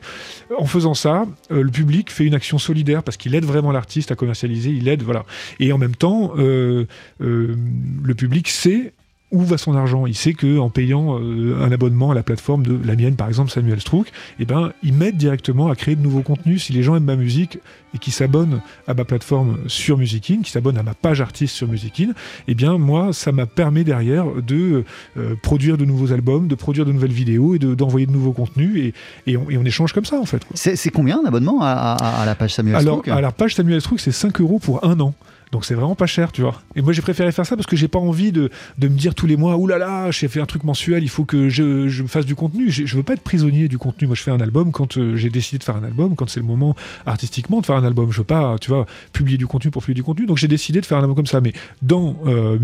en 0.57 0.65
faisant 0.65 0.93
ça, 0.93 1.25
euh, 1.51 1.63
le 1.63 1.71
public 1.71 2.11
fait 2.11 2.25
une 2.25 2.35
action 2.35 2.57
solidaire 2.57 3.03
parce 3.03 3.17
qu'il 3.17 3.35
aide 3.35 3.45
vraiment 3.45 3.71
l'artiste 3.71 4.11
à 4.11 4.15
commercialiser, 4.15 4.71
il 4.71 4.87
aide, 4.87 5.03
voilà. 5.03 5.25
Et 5.59 5.71
en 5.73 5.77
même 5.77 5.95
temps, 5.95 6.33
euh, 6.37 6.85
le 7.19 8.15
public 8.15 8.42
sait 8.51 8.93
où 9.31 9.41
va 9.41 9.57
son 9.57 9.75
argent. 9.75 10.05
Il 10.05 10.13
sait 10.13 10.33
que 10.33 10.59
en 10.59 10.69
payant 10.69 11.19
euh, 11.19 11.57
un 11.59 11.71
abonnement 11.71 12.11
à 12.11 12.13
la 12.13 12.21
plateforme 12.21 12.61
de 12.63 12.77
la 12.85 12.95
mienne, 12.95 13.15
par 13.15 13.27
exemple 13.27 13.49
Samuel 13.49 13.81
Strouk, 13.81 14.11
eh 14.37 14.45
ben, 14.45 14.73
ils 14.83 14.93
m'aident 14.93 15.17
directement 15.17 15.69
à 15.69 15.75
créer 15.75 15.95
de 15.95 16.03
nouveaux 16.03 16.21
contenus. 16.21 16.65
Si 16.65 16.71
les 16.71 16.83
gens 16.83 16.95
aiment 16.95 17.05
ma 17.05 17.15
musique 17.15 17.57
et 17.95 17.97
qui 17.97 18.11
s'abonnent 18.11 18.61
à 18.87 18.93
ma 18.93 19.05
plateforme 19.05 19.57
sur 19.65 19.97
Musicin, 19.97 20.41
qui 20.43 20.51
s'abonnent 20.51 20.77
à 20.77 20.83
ma 20.83 20.93
page 20.93 21.19
artiste 21.19 21.55
sur 21.55 21.67
Musicin, 21.67 22.11
eh 22.47 22.53
bien 22.53 22.77
moi, 22.77 23.11
ça 23.11 23.31
m'a 23.31 23.47
permis 23.47 23.83
derrière 23.83 24.25
de 24.39 24.83
euh, 25.17 25.33
produire 25.41 25.79
de 25.79 25.85
nouveaux 25.85 26.13
albums, 26.13 26.47
de 26.47 26.53
produire 26.53 26.85
de 26.85 26.91
nouvelles 26.91 27.11
vidéos 27.11 27.55
et 27.55 27.59
de- 27.59 27.73
d'envoyer 27.73 28.05
de, 28.05 28.11
nouveaux 28.11 28.33
contenus 28.33 28.77
et, 28.77 28.93
et 29.31 29.35
on, 29.35 29.49
et 29.49 29.57
on 29.57 29.63
échange 29.65 29.93
comme 29.93 30.05
ça 30.05 30.19
en 30.19 30.25
fait. 30.25 30.43
C'est, 30.53 30.91
combien 30.91 31.19
un 31.19 31.25
abonnement 31.25 31.59
à, 31.63 31.69
à- 31.69 32.21
à 32.21 32.25
la 32.27 32.35
page 32.35 32.53
Samuel 32.53 32.75
Alors, 32.75 32.99
Strouk? 32.99 33.07
à 33.07 33.19
la 33.19 33.31
page 33.31 33.55
Samuel 33.55 33.81
Strouk, 33.81 33.99
c'est 33.99 34.11
5 34.11 34.39
euros 34.41 34.59
pour 34.59 34.85
un 34.85 34.99
an. 34.99 35.15
Donc 35.53 35.63
c'est 35.65 35.75
vraiment 35.75 35.93
pas 35.95 36.07
cher, 36.07 36.31
tu 36.31 36.41
vois. 36.41 36.61
Et 36.75 36.81
moi 36.81 36.91
j'ai 36.93 37.01
préféré 37.01 37.31
faire 37.31 37.45
ça 37.45 37.55
parce 37.55 37.67
que 37.67 37.75
j'ai 37.75 37.87
pas 37.87 37.99
envie 37.99 38.31
de, 38.31 38.49
de 38.79 38.87
me 38.89 38.97
dire 38.97 39.13
tous 39.15 39.27
les 39.27 39.37
mois, 39.37 39.55
oulala, 39.55 39.85
là 39.85 40.05
là, 40.05 40.11
j'ai 40.11 40.27
fait 40.27 40.41
un 40.41 40.45
truc 40.45 40.63
mensuel, 40.65 41.03
il 41.03 41.09
faut 41.09 41.25
que 41.25 41.47
je, 41.47 41.87
je 41.87 42.03
me 42.03 42.07
fasse 42.07 42.25
du 42.25 42.35
contenu. 42.35 42.71
Je, 42.71 42.85
je 42.85 42.95
veux 42.97 43.03
pas 43.03 43.13
être 43.13 43.21
prisonnier 43.21 43.67
du 43.67 43.77
contenu. 43.77 44.07
Moi 44.07 44.15
je 44.15 44.23
fais 44.23 44.31
un 44.31 44.41
album 44.41 44.71
quand 44.71 44.97
euh, 44.97 45.15
j'ai 45.15 45.29
décidé 45.29 45.59
de 45.59 45.63
faire 45.63 45.77
un 45.77 45.83
album, 45.83 46.15
quand 46.15 46.27
c'est 46.27 46.39
le 46.39 46.45
moment 46.45 46.75
artistiquement 47.05 47.61
de 47.61 47.65
faire 47.67 47.75
un 47.75 47.85
album. 47.85 48.11
Je 48.11 48.17
veux 48.17 48.23
pas, 48.23 48.57
tu 48.59 48.69
vois, 48.71 48.85
publier 49.13 49.37
du 49.37 49.47
contenu 49.47 49.71
pour 49.71 49.83
publier 49.83 49.95
du 49.95 50.03
contenu. 50.03 50.25
Donc 50.25 50.37
j'ai 50.37 50.47
décidé 50.47 50.81
de 50.81 50.85
faire 50.85 50.97
un 50.97 51.01
album 51.01 51.15
comme 51.15 51.27
ça. 51.27 51.39
Mais 51.39 51.53
dans 51.81 52.17
euh, 52.25 52.57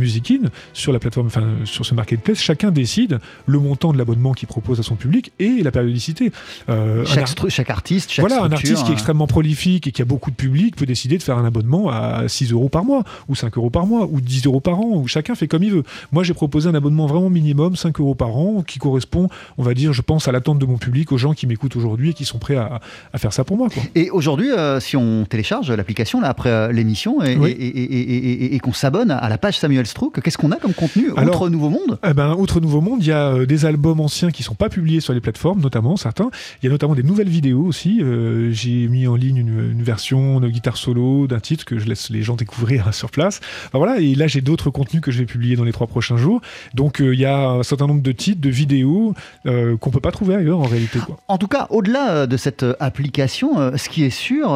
sur 0.73 0.91
la 0.91 0.99
plateforme, 0.99 1.27
enfin 1.27 1.43
sur 1.65 1.85
ce 1.85 1.93
marketplace, 1.93 2.39
chacun 2.39 2.71
décide 2.71 3.19
le 3.45 3.59
montant 3.59 3.93
de 3.93 3.97
l'abonnement 3.97 4.33
qu'il 4.33 4.47
propose 4.47 4.79
à 4.79 4.83
son 4.83 4.95
public 4.95 5.31
et 5.39 5.61
la 5.61 5.71
périodicité. 5.71 6.31
Euh, 6.69 7.05
chaque, 7.05 7.29
ar- 7.39 7.49
chaque 7.49 7.69
artiste, 7.69 8.11
chaque 8.11 8.25
voilà, 8.27 8.43
un 8.43 8.51
artiste 8.51 8.77
qui 8.83 8.89
est 8.89 8.89
hein. 8.89 8.93
extrêmement 8.93 9.27
prolifique 9.27 9.85
et 9.87 9.91
qui 9.91 10.01
a 10.01 10.05
beaucoup 10.05 10.31
de 10.31 10.35
public 10.35 10.75
peut 10.75 10.85
décider 10.85 11.17
de 11.17 11.23
faire 11.23 11.37
un 11.37 11.45
abonnement 11.45 11.89
à 11.89 12.27
6 12.27 12.51
euros 12.51 12.69
par 12.69 12.78
mois, 12.83 13.03
ou 13.27 13.35
5 13.35 13.57
euros 13.57 13.69
par 13.69 13.85
mois, 13.85 14.07
ou 14.11 14.21
10 14.21 14.45
euros 14.45 14.59
par 14.59 14.79
an, 14.79 14.91
ou 14.95 15.07
chacun 15.07 15.35
fait 15.35 15.47
comme 15.47 15.63
il 15.63 15.71
veut. 15.71 15.83
Moi, 16.11 16.23
j'ai 16.23 16.33
proposé 16.33 16.69
un 16.69 16.75
abonnement 16.75 17.05
vraiment 17.07 17.29
minimum, 17.29 17.75
5 17.75 17.99
euros 17.99 18.15
par 18.15 18.35
an, 18.37 18.63
qui 18.65 18.79
correspond, 18.79 19.29
on 19.57 19.63
va 19.63 19.73
dire, 19.73 19.93
je 19.93 20.01
pense, 20.01 20.27
à 20.27 20.31
l'attente 20.31 20.59
de 20.59 20.65
mon 20.65 20.77
public, 20.77 21.11
aux 21.11 21.17
gens 21.17 21.33
qui 21.33 21.47
m'écoutent 21.47 21.75
aujourd'hui 21.75 22.11
et 22.11 22.13
qui 22.13 22.25
sont 22.25 22.39
prêts 22.39 22.55
à, 22.55 22.79
à 23.13 23.17
faire 23.17 23.33
ça 23.33 23.43
pour 23.43 23.57
moi. 23.57 23.69
Quoi. 23.69 23.83
Et 23.95 24.09
aujourd'hui, 24.09 24.51
euh, 24.51 24.79
si 24.79 24.95
on 24.97 25.25
télécharge 25.25 25.71
l'application 25.71 26.21
là, 26.21 26.29
après 26.29 26.49
euh, 26.49 26.71
l'émission 26.71 27.21
et, 27.23 27.35
Oui. 27.37 27.51
et- 27.51 27.67
et- 27.67 27.83
et- 27.83 28.09
et- 28.09 28.43
et- 28.45 28.55
et 28.55 28.59
qu'on 28.59 28.73
s'abonne 28.73 29.11
à 29.11 29.29
la 29.29 29.37
page 29.37 29.57
Samuel 29.57 29.85
Strouk, 29.85 30.21
qu'est-ce 30.21 30.37
qu'on 30.37 30.51
a 30.51 30.57
comme 30.57 30.73
contenu 30.73 31.11
Alors- 31.17 31.35
Outre 31.35 31.49
Nouveau 31.49 31.69
Monde? 31.69 31.99
Eh 32.07 32.13
ben, 32.13 32.35
outre 32.37 32.59
Nouveau 32.59 32.81
Monde, 32.81 32.99
il 33.01 33.07
y 33.07 33.11
a 33.11 33.29
euh, 33.33 33.45
des 33.45 33.65
albums 33.65 33.99
anciens 33.99 34.31
qui 34.31 34.43
sont 34.43 34.55
pas 34.55 34.69
publiés 34.69 34.99
sur 34.99 35.13
les 35.13 35.21
plateformes, 35.21 35.61
notamment 35.61 35.95
certains. 35.97 36.29
Il 36.61 36.65
y 36.65 36.69
a 36.69 36.71
notamment 36.71 36.95
des 36.95 37.03
nouvelles 37.03 37.29
vidéos 37.29 37.63
aussi. 37.63 37.99
Euh, 38.01 38.51
J'ai 38.51 38.87
mis 38.87 39.07
en 39.07 39.15
ligne 39.15 39.37
une, 39.37 39.71
une 39.71 39.83
version 39.83 40.39
de 40.39 40.49
guitare 40.49 40.77
solo 40.77 41.27
d'un 41.27 41.39
titre 41.39 41.65
que 41.65 41.77
je 41.79 41.87
laisse 41.87 42.09
les 42.09 42.21
gens 42.23 42.35
découvrir 42.35 42.68
sur 42.91 43.11
place. 43.11 43.39
Voilà, 43.73 43.99
et 43.99 44.15
là 44.15 44.27
j'ai 44.27 44.41
d'autres 44.41 44.69
contenus 44.69 45.01
que 45.01 45.11
je 45.11 45.19
vais 45.19 45.25
publier 45.25 45.55
dans 45.55 45.63
les 45.63 45.71
trois 45.71 45.87
prochains 45.87 46.17
jours. 46.17 46.41
Donc 46.73 47.01
euh, 47.01 47.13
il 47.13 47.19
y 47.19 47.25
a 47.25 47.37
un 47.37 47.63
certain 47.63 47.87
nombre 47.87 48.01
de 48.01 48.11
titres, 48.11 48.41
de 48.41 48.49
vidéos 48.49 49.13
euh, 49.45 49.77
qu'on 49.77 49.89
peut 49.89 49.99
pas 49.99 50.11
trouver 50.11 50.35
ailleurs 50.35 50.59
en 50.59 50.63
réalité. 50.63 50.99
Quoi. 50.99 51.17
En 51.27 51.37
tout 51.37 51.47
cas, 51.47 51.67
au-delà 51.69 52.11
euh, 52.11 52.27
de 52.27 52.37
cette 52.37 52.63
euh, 52.63 52.75
application, 52.79 53.77
ce 53.77 53.89
qui 53.89 54.03
est 54.03 54.09
sûr, 54.09 54.49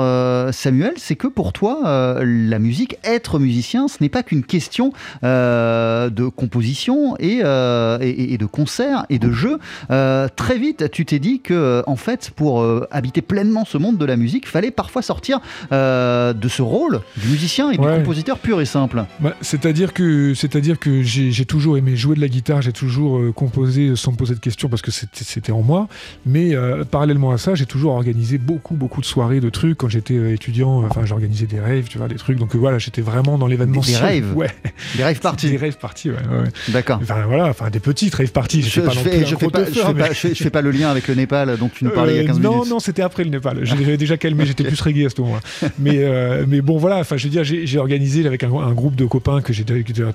Samuel, 0.51 0.93
c'est 0.97 1.15
que 1.15 1.27
pour 1.27 1.53
toi, 1.53 2.19
la 2.23 2.59
musique, 2.59 2.97
être 3.03 3.39
musicien, 3.39 3.87
ce 3.87 3.97
n'est 4.01 4.09
pas 4.09 4.23
qu'une 4.23 4.43
question 4.43 4.93
de 5.21 6.27
composition 6.29 7.15
et, 7.19 7.41
de 7.43 8.45
concert 8.45 9.05
et 9.09 9.19
de 9.19 9.31
jeu. 9.31 9.59
Très 9.89 10.57
vite, 10.57 10.89
tu 10.91 11.05
t'es 11.05 11.19
dit 11.19 11.41
que, 11.41 11.83
en 11.87 11.95
fait, 11.95 12.31
pour 12.35 12.65
habiter 12.91 13.21
pleinement 13.21 13.65
ce 13.65 13.77
monde 13.77 13.97
de 13.97 14.05
la 14.05 14.15
musique, 14.15 14.47
fallait 14.47 14.71
parfois 14.71 15.01
sortir 15.01 15.39
de 15.71 16.47
ce 16.47 16.61
rôle 16.61 17.01
du 17.17 17.27
musicien 17.27 17.71
et 17.71 17.77
Ouais. 17.83 17.92
Compositeur 17.97 18.39
pur 18.39 18.61
et 18.61 18.65
simple. 18.65 19.03
Bah, 19.19 19.35
c'est-à-dire 19.41 19.93
que, 19.93 20.33
c'est-à-dire 20.33 20.79
que 20.79 21.01
j'ai 21.03 21.31
j'ai 21.31 21.45
toujours 21.45 21.77
aimé 21.77 21.95
jouer 21.95 22.15
de 22.15 22.21
la 22.21 22.27
guitare, 22.27 22.61
j'ai 22.61 22.71
toujours 22.73 23.17
euh, 23.19 23.31
composé 23.31 23.95
sans 23.95 24.11
me 24.11 24.17
poser 24.17 24.35
de 24.35 24.39
questions 24.39 24.69
parce 24.69 24.81
que 24.81 24.91
c'était 24.91 25.23
c'était 25.23 25.51
en 25.51 25.61
moi. 25.61 25.87
Mais 26.25 26.55
euh, 26.55 26.83
parallèlement 26.83 27.31
à 27.31 27.37
ça, 27.37 27.55
j'ai 27.55 27.65
toujours 27.65 27.93
organisé 27.93 28.37
beaucoup, 28.37 28.75
beaucoup 28.75 29.01
de 29.01 29.05
soirées, 29.05 29.39
de 29.39 29.49
trucs. 29.49 29.77
Quand 29.77 29.89
j'étais 29.89 30.15
euh, 30.15 30.33
étudiant, 30.33 30.83
enfin, 30.83 31.05
j'organisais 31.05 31.45
des 31.45 31.59
rêves, 31.59 31.87
tu 31.89 31.97
vois, 31.97 32.07
des 32.07 32.15
trucs. 32.15 32.37
Donc 32.37 32.55
voilà, 32.55 32.77
j'étais 32.79 33.01
vraiment 33.01 33.37
dans 33.37 33.47
l'événementiel. 33.47 33.99
Des 33.99 34.05
rêves 34.05 34.23
Ouais. 34.35 34.49
Des 34.95 35.03
rêves 35.03 35.15
Des 35.17 35.21
partis. 35.21 35.57
rêves 35.57 35.77
partis, 35.77 36.09
ouais. 36.09 36.15
ouais. 36.15 36.49
D'accord. 36.69 36.99
Enfin 37.01 37.25
voilà, 37.27 37.47
enfin 37.49 37.69
des 37.69 37.79
petites 37.79 38.15
rêves 38.15 38.31
parties. 38.31 38.61
Je, 38.61 38.81
pas 38.81 38.91
je 38.91 38.97
non 38.97 39.03
fais, 39.03 39.09
plus 39.11 39.19
un 39.23 39.25
je, 39.27 39.35
fais 39.35 39.45
gros 39.45 39.49
pas, 39.51 39.59
je, 39.65 39.69
teufeur, 39.69 39.87
fais 39.87 39.93
mais- 39.93 40.01
pas, 40.01 40.07
je 40.09 40.13
fais- 40.19 40.35
je 40.35 40.43
fais 40.43 40.49
pas 40.49 40.61
le 40.61 40.71
lien 40.71 40.89
avec 40.89 41.07
le 41.07 41.15
Népal 41.15 41.57
dont 41.57 41.69
tu 41.69 41.83
nous 41.85 41.91
parlais 41.91 42.15
il 42.15 42.21
y 42.21 42.23
a 42.23 42.25
15 42.27 42.37
Euh, 42.37 42.41
non, 42.41 42.53
minutes. 42.55 42.69
non, 42.69 42.79
c'était 42.79 43.01
après 43.01 43.23
le 43.23 43.29
Népal. 43.29 43.59
J'avais 43.63 43.97
déjà 43.97 44.17
calmé, 44.17 44.45
j'étais 44.45 44.63
plus 44.63 44.79
reggae 44.81 45.05
à 45.05 45.09
ce 45.09 45.21
moment-là. 45.21 45.41
Mais, 45.79 46.45
mais 46.47 46.61
bon, 46.61 46.77
voilà, 46.77 46.97
enfin, 46.99 47.17
je 47.17 47.23
veux 47.25 47.29
dire, 47.29 47.43
j'ai 47.43 47.79
organisé 47.83 48.25
avec 48.25 48.43
un, 48.43 48.49
groupe 48.73 48.95
de 48.95 49.05
copains 49.05 49.41
que 49.41 49.53
j'ai 49.53 49.63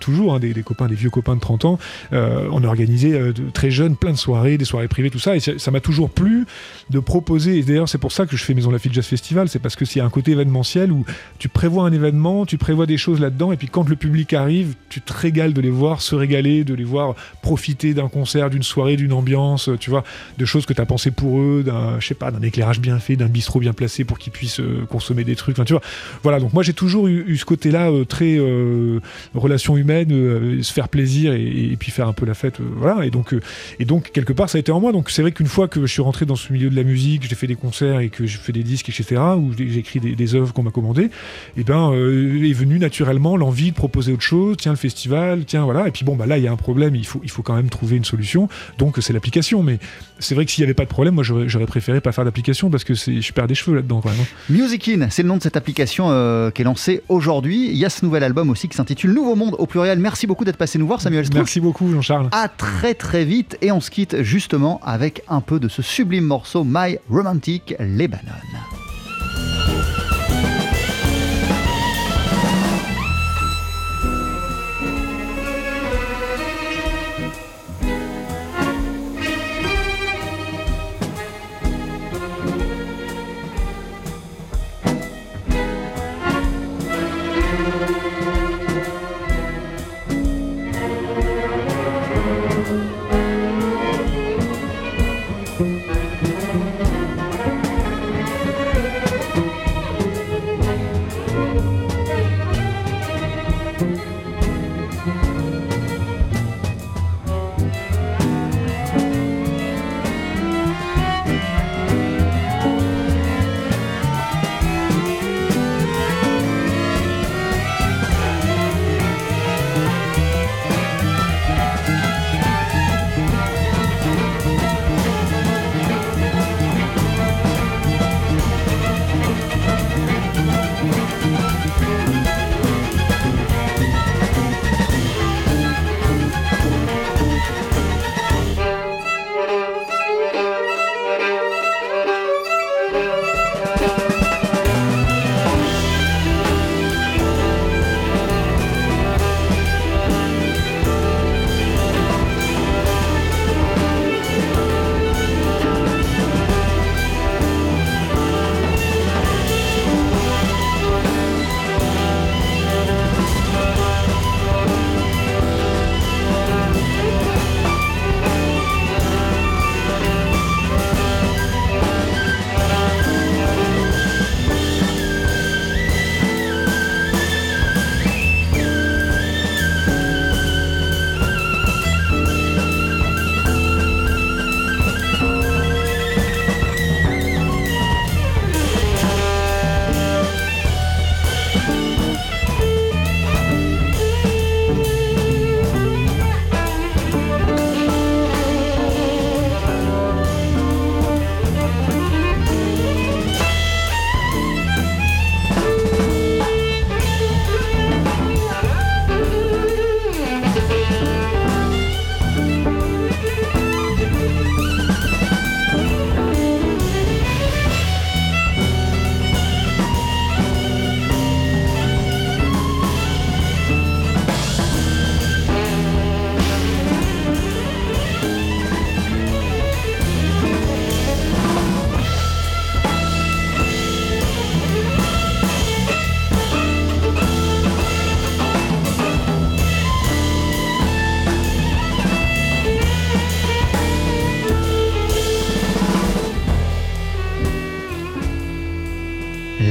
toujours, 0.00 0.34
hein, 0.34 0.40
des, 0.40 0.52
des 0.52 0.62
copains, 0.62 0.88
des 0.88 0.94
vieux 0.94 1.10
copains 1.10 1.36
de 1.36 1.40
30 1.40 1.64
ans. 1.64 1.78
euh, 2.12 2.48
on 2.50 2.64
a 2.64 2.66
organisé 2.66 3.12
euh, 3.12 3.32
très 3.52 3.70
jeunes 3.70 3.96
plein 3.96 4.12
de 4.12 4.16
soirées, 4.16 4.58
des 4.58 4.64
soirées 4.64 4.88
privées, 4.88 5.10
tout 5.10 5.18
ça. 5.18 5.36
Et 5.36 5.40
ça 5.40 5.70
m'a 5.70 5.80
toujours 5.80 6.10
plu 6.10 6.46
de 6.90 6.98
proposer. 6.98 7.58
Et 7.58 7.62
d'ailleurs, 7.62 7.88
c'est 7.88 7.98
pour 7.98 8.12
ça 8.12 8.26
que 8.26 8.36
je 8.36 8.44
fais 8.44 8.54
Maison 8.54 8.70
Lafitte 8.70 8.92
Jazz 8.92 9.06
Festival. 9.06 9.48
C'est 9.48 9.58
parce 9.58 9.76
que 9.76 9.84
s'il 9.84 9.98
y 9.98 10.02
a 10.02 10.04
un 10.04 10.10
côté 10.10 10.32
événementiel 10.32 10.90
où 10.92 11.04
tu 11.38 11.48
prévois 11.48 11.84
un 11.84 11.92
événement, 11.92 12.46
tu 12.46 12.58
prévois 12.58 12.86
des 12.86 12.96
choses 12.96 13.20
là-dedans, 13.20 13.52
et 13.52 13.56
puis 13.56 13.68
quand 13.68 13.88
le 13.88 13.96
public 13.96 14.32
arrive, 14.32 14.74
tu 14.88 15.00
te 15.00 15.12
régales 15.12 15.52
de 15.52 15.60
les 15.60 15.70
voir 15.70 16.02
se 16.02 16.14
régaler, 16.14 16.64
de 16.64 16.74
les 16.74 16.84
voir 16.84 17.14
profiter 17.42 17.94
d'un 17.94 18.08
concert, 18.08 18.50
d'une 18.50 18.62
soirée, 18.62 18.96
d'une 18.96 19.12
ambiance, 19.12 19.70
tu 19.80 19.90
vois, 19.90 20.04
de 20.38 20.44
choses 20.44 20.66
que 20.66 20.72
tu 20.72 20.80
as 20.80 20.86
pensé 20.86 21.10
pour 21.10 21.40
eux, 21.40 21.62
d'un, 21.64 22.00
je 22.00 22.06
sais 22.06 22.14
pas, 22.14 22.30
d'un 22.30 22.42
éclairage 22.42 22.80
bien 22.80 22.98
fait, 22.98 23.16
d'un 23.16 23.26
bistrot 23.26 23.60
bien 23.60 23.72
placé 23.72 24.04
pour 24.04 24.18
qu'ils 24.18 24.32
puissent 24.32 24.60
euh, 24.60 24.86
consommer 24.88 25.24
des 25.24 25.36
trucs. 25.36 25.56
Tu 25.64 25.72
vois, 25.72 25.82
voilà. 26.22 26.40
Donc 26.40 26.52
moi, 26.52 26.62
j'ai 26.62 26.72
toujours 26.72 27.08
eu, 27.08 27.24
eu 27.26 27.36
ce 27.36 27.44
côté-là 27.58 27.90
euh, 27.90 28.04
très 28.04 28.38
euh, 28.38 29.00
relation 29.34 29.76
humaine, 29.76 30.08
euh, 30.12 30.62
se 30.62 30.72
faire 30.72 30.88
plaisir 30.88 31.32
et, 31.32 31.76
puis 31.78 31.90
faire 31.90 32.06
un 32.06 32.12
peu 32.12 32.24
la 32.24 32.34
fête, 32.34 32.60
voilà. 32.60 33.04
Et 33.04 33.10
donc, 33.10 33.34
et 33.78 33.84
donc 33.84 34.10
quelque 34.12 34.32
part, 34.32 34.48
ça 34.48 34.58
a 34.58 34.60
été 34.60 34.72
en 34.72 34.80
moi. 34.80 34.92
Donc 34.92 35.10
c'est 35.10 35.22
vrai 35.22 35.32
qu'une 35.32 35.46
fois 35.46 35.66
que 35.66 35.80
je 35.82 35.92
suis 35.92 36.02
rentré 36.02 36.24
dans 36.24 36.36
ce 36.36 36.52
milieu 36.52 36.70
de 36.70 36.76
la 36.76 36.84
musique, 36.84 37.28
j'ai 37.28 37.34
fait 37.34 37.46
des 37.46 37.56
concerts 37.56 38.00
et 38.00 38.08
que 38.08 38.26
j'ai 38.26 38.38
fait 38.38 38.52
des 38.52 38.62
disques, 38.62 38.88
etc., 38.88 39.20
où 39.36 39.50
j'ai 39.56 39.78
écrit 39.78 40.00
des, 40.00 40.34
œuvres 40.34 40.52
qu'on 40.52 40.62
m'a 40.62 40.70
commandées, 40.70 41.10
et 41.56 41.64
ben 41.64 41.90
euh, 41.92 42.44
est 42.44 42.52
venue 42.52 42.78
naturellement 42.78 43.36
l'envie 43.36 43.70
de 43.70 43.76
proposer 43.76 44.12
autre 44.12 44.22
chose. 44.22 44.56
Tiens, 44.58 44.72
le 44.72 44.76
festival, 44.76 45.44
tiens, 45.46 45.64
voilà. 45.64 45.88
Et 45.88 45.90
puis 45.90 46.04
bon, 46.04 46.16
bah 46.16 46.26
là, 46.26 46.38
il 46.38 46.44
y 46.44 46.48
a 46.48 46.52
un 46.52 46.56
problème. 46.56 46.94
Il 46.94 47.06
faut, 47.06 47.20
il 47.24 47.30
faut 47.30 47.42
quand 47.42 47.56
même 47.56 47.70
trouver 47.70 47.96
une 47.96 48.04
solution. 48.04 48.48
Donc 48.78 48.98
c'est 49.00 49.12
l'application. 49.12 49.62
Mais 49.62 49.78
c'est 50.18 50.34
vrai 50.34 50.44
que 50.44 50.50
s'il 50.50 50.62
n'y 50.62 50.66
avait 50.66 50.74
pas 50.74 50.84
de 50.84 50.90
problème, 50.90 51.14
moi 51.14 51.24
j'aurais 51.24 51.66
préféré 51.66 52.00
pas 52.00 52.12
faire 52.12 52.24
d'application 52.24 52.70
parce 52.70 52.84
que 52.84 52.94
je 52.94 53.32
perds 53.32 53.46
des 53.46 53.54
cheveux 53.54 53.76
là-dedans 53.76 54.02
hein. 54.06 54.10
Music 54.48 54.88
In, 54.88 55.08
c'est 55.10 55.22
le 55.22 55.28
nom 55.28 55.36
de 55.36 55.42
cette 55.42 55.56
application 55.56 56.08
qui 56.54 56.62
est 56.62 56.64
lancée 56.64 57.02
aujourd'hui. 57.08 57.47
Aujourd'hui. 57.48 57.70
Il 57.70 57.76
y 57.76 57.84
a 57.84 57.90
ce 57.90 58.04
nouvel 58.04 58.22
album 58.22 58.50
aussi 58.50 58.68
qui 58.68 58.76
s'intitule 58.76 59.12
Nouveau 59.12 59.34
Monde 59.34 59.56
au 59.58 59.66
pluriel. 59.66 59.98
Merci 59.98 60.26
beaucoup 60.26 60.44
d'être 60.44 60.56
passé 60.56 60.78
nous 60.78 60.86
voir, 60.86 61.00
Samuel 61.00 61.24
Strouk. 61.24 61.38
Merci 61.38 61.60
beaucoup, 61.60 61.90
Jean-Charles. 61.90 62.28
À 62.32 62.48
très 62.48 62.94
très 62.94 63.24
vite 63.24 63.56
et 63.62 63.72
on 63.72 63.80
se 63.80 63.90
quitte 63.90 64.22
justement 64.22 64.80
avec 64.84 65.22
un 65.28 65.40
peu 65.40 65.58
de 65.58 65.68
ce 65.68 65.82
sublime 65.82 66.24
morceau 66.24 66.64
My 66.64 66.98
Romantic 67.08 67.74
Lebanon. 67.78 68.77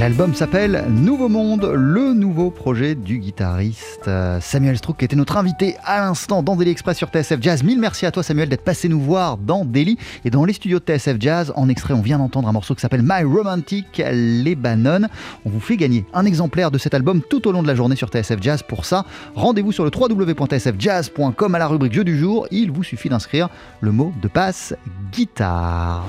L'album 0.08 0.34
s'appelle 0.34 0.86
Nouveau 0.90 1.28
Monde, 1.28 1.70
le 1.76 2.14
nouveau 2.14 2.50
projet 2.50 2.96
du 2.96 3.20
guitariste 3.20 4.08
euh, 4.08 4.40
Samuel 4.40 4.78
Strouk, 4.78 4.96
qui 4.96 5.04
était 5.04 5.18
notre 5.18 5.36
invité 5.36 5.76
à 5.84 6.00
l'instant 6.00 6.42
dans 6.44 6.56
Daily 6.56 6.72
Express 6.72 6.96
sur 6.96 7.10
TSF 7.10 7.42
Jazz. 7.42 7.62
Mille 7.62 7.78
merci 7.78 8.06
à 8.06 8.12
toi 8.12 8.24
Samuel 8.24 8.48
d'être 8.48 8.64
passé 8.64 8.88
nous 8.88 9.02
voir 9.02 9.36
dans 9.36 9.66
Daily 9.66 9.98
et 10.24 10.30
dans 10.30 10.46
les 10.46 10.54
studios 10.54 10.80
de 10.80 10.86
TSF 10.86 11.18
Jazz. 11.20 11.52
En 11.58 11.68
extrait, 11.68 11.94
on 11.94 12.02
vient 12.02 12.20
d'entendre 12.20 12.48
un 12.48 12.54
morceau 12.54 12.74
qui 12.74 12.80
s'appelle 12.80 13.02
My 13.04 13.26
Romantic 13.26 14.02
Lebanon. 14.02 15.10
On 15.44 15.50
vous 15.50 15.60
fait 15.60 15.76
gagner 15.76 16.06
un 16.14 16.24
exemplaire 16.24 16.72
de 16.72 16.78
cet 16.78 16.94
album 16.94 17.22
tout 17.30 17.46
au 17.46 17.52
long 17.52 17.62
de 17.62 17.68
la 17.68 17.76
journée 17.76 17.98
sur 17.98 18.08
TSF 18.08 18.42
Jazz. 18.42 18.64
Pour 18.64 18.86
ça, 18.86 19.04
rendez-vous 19.36 19.74
sur 19.74 19.84
le 19.84 19.92
www.tsfjazz.com 19.94 21.54
à 21.54 21.60
la 21.60 21.68
rubrique 21.68 21.92
Jeu 21.92 22.06
du 22.06 22.18
jour. 22.18 22.48
Il 22.50 22.72
vous 22.72 22.84
suffit 22.84 23.10
d'inscrire 23.10 23.50
le 23.82 23.92
mot 23.92 24.14
de 24.22 24.30
passe 24.30 24.74
guitare. 25.12 26.08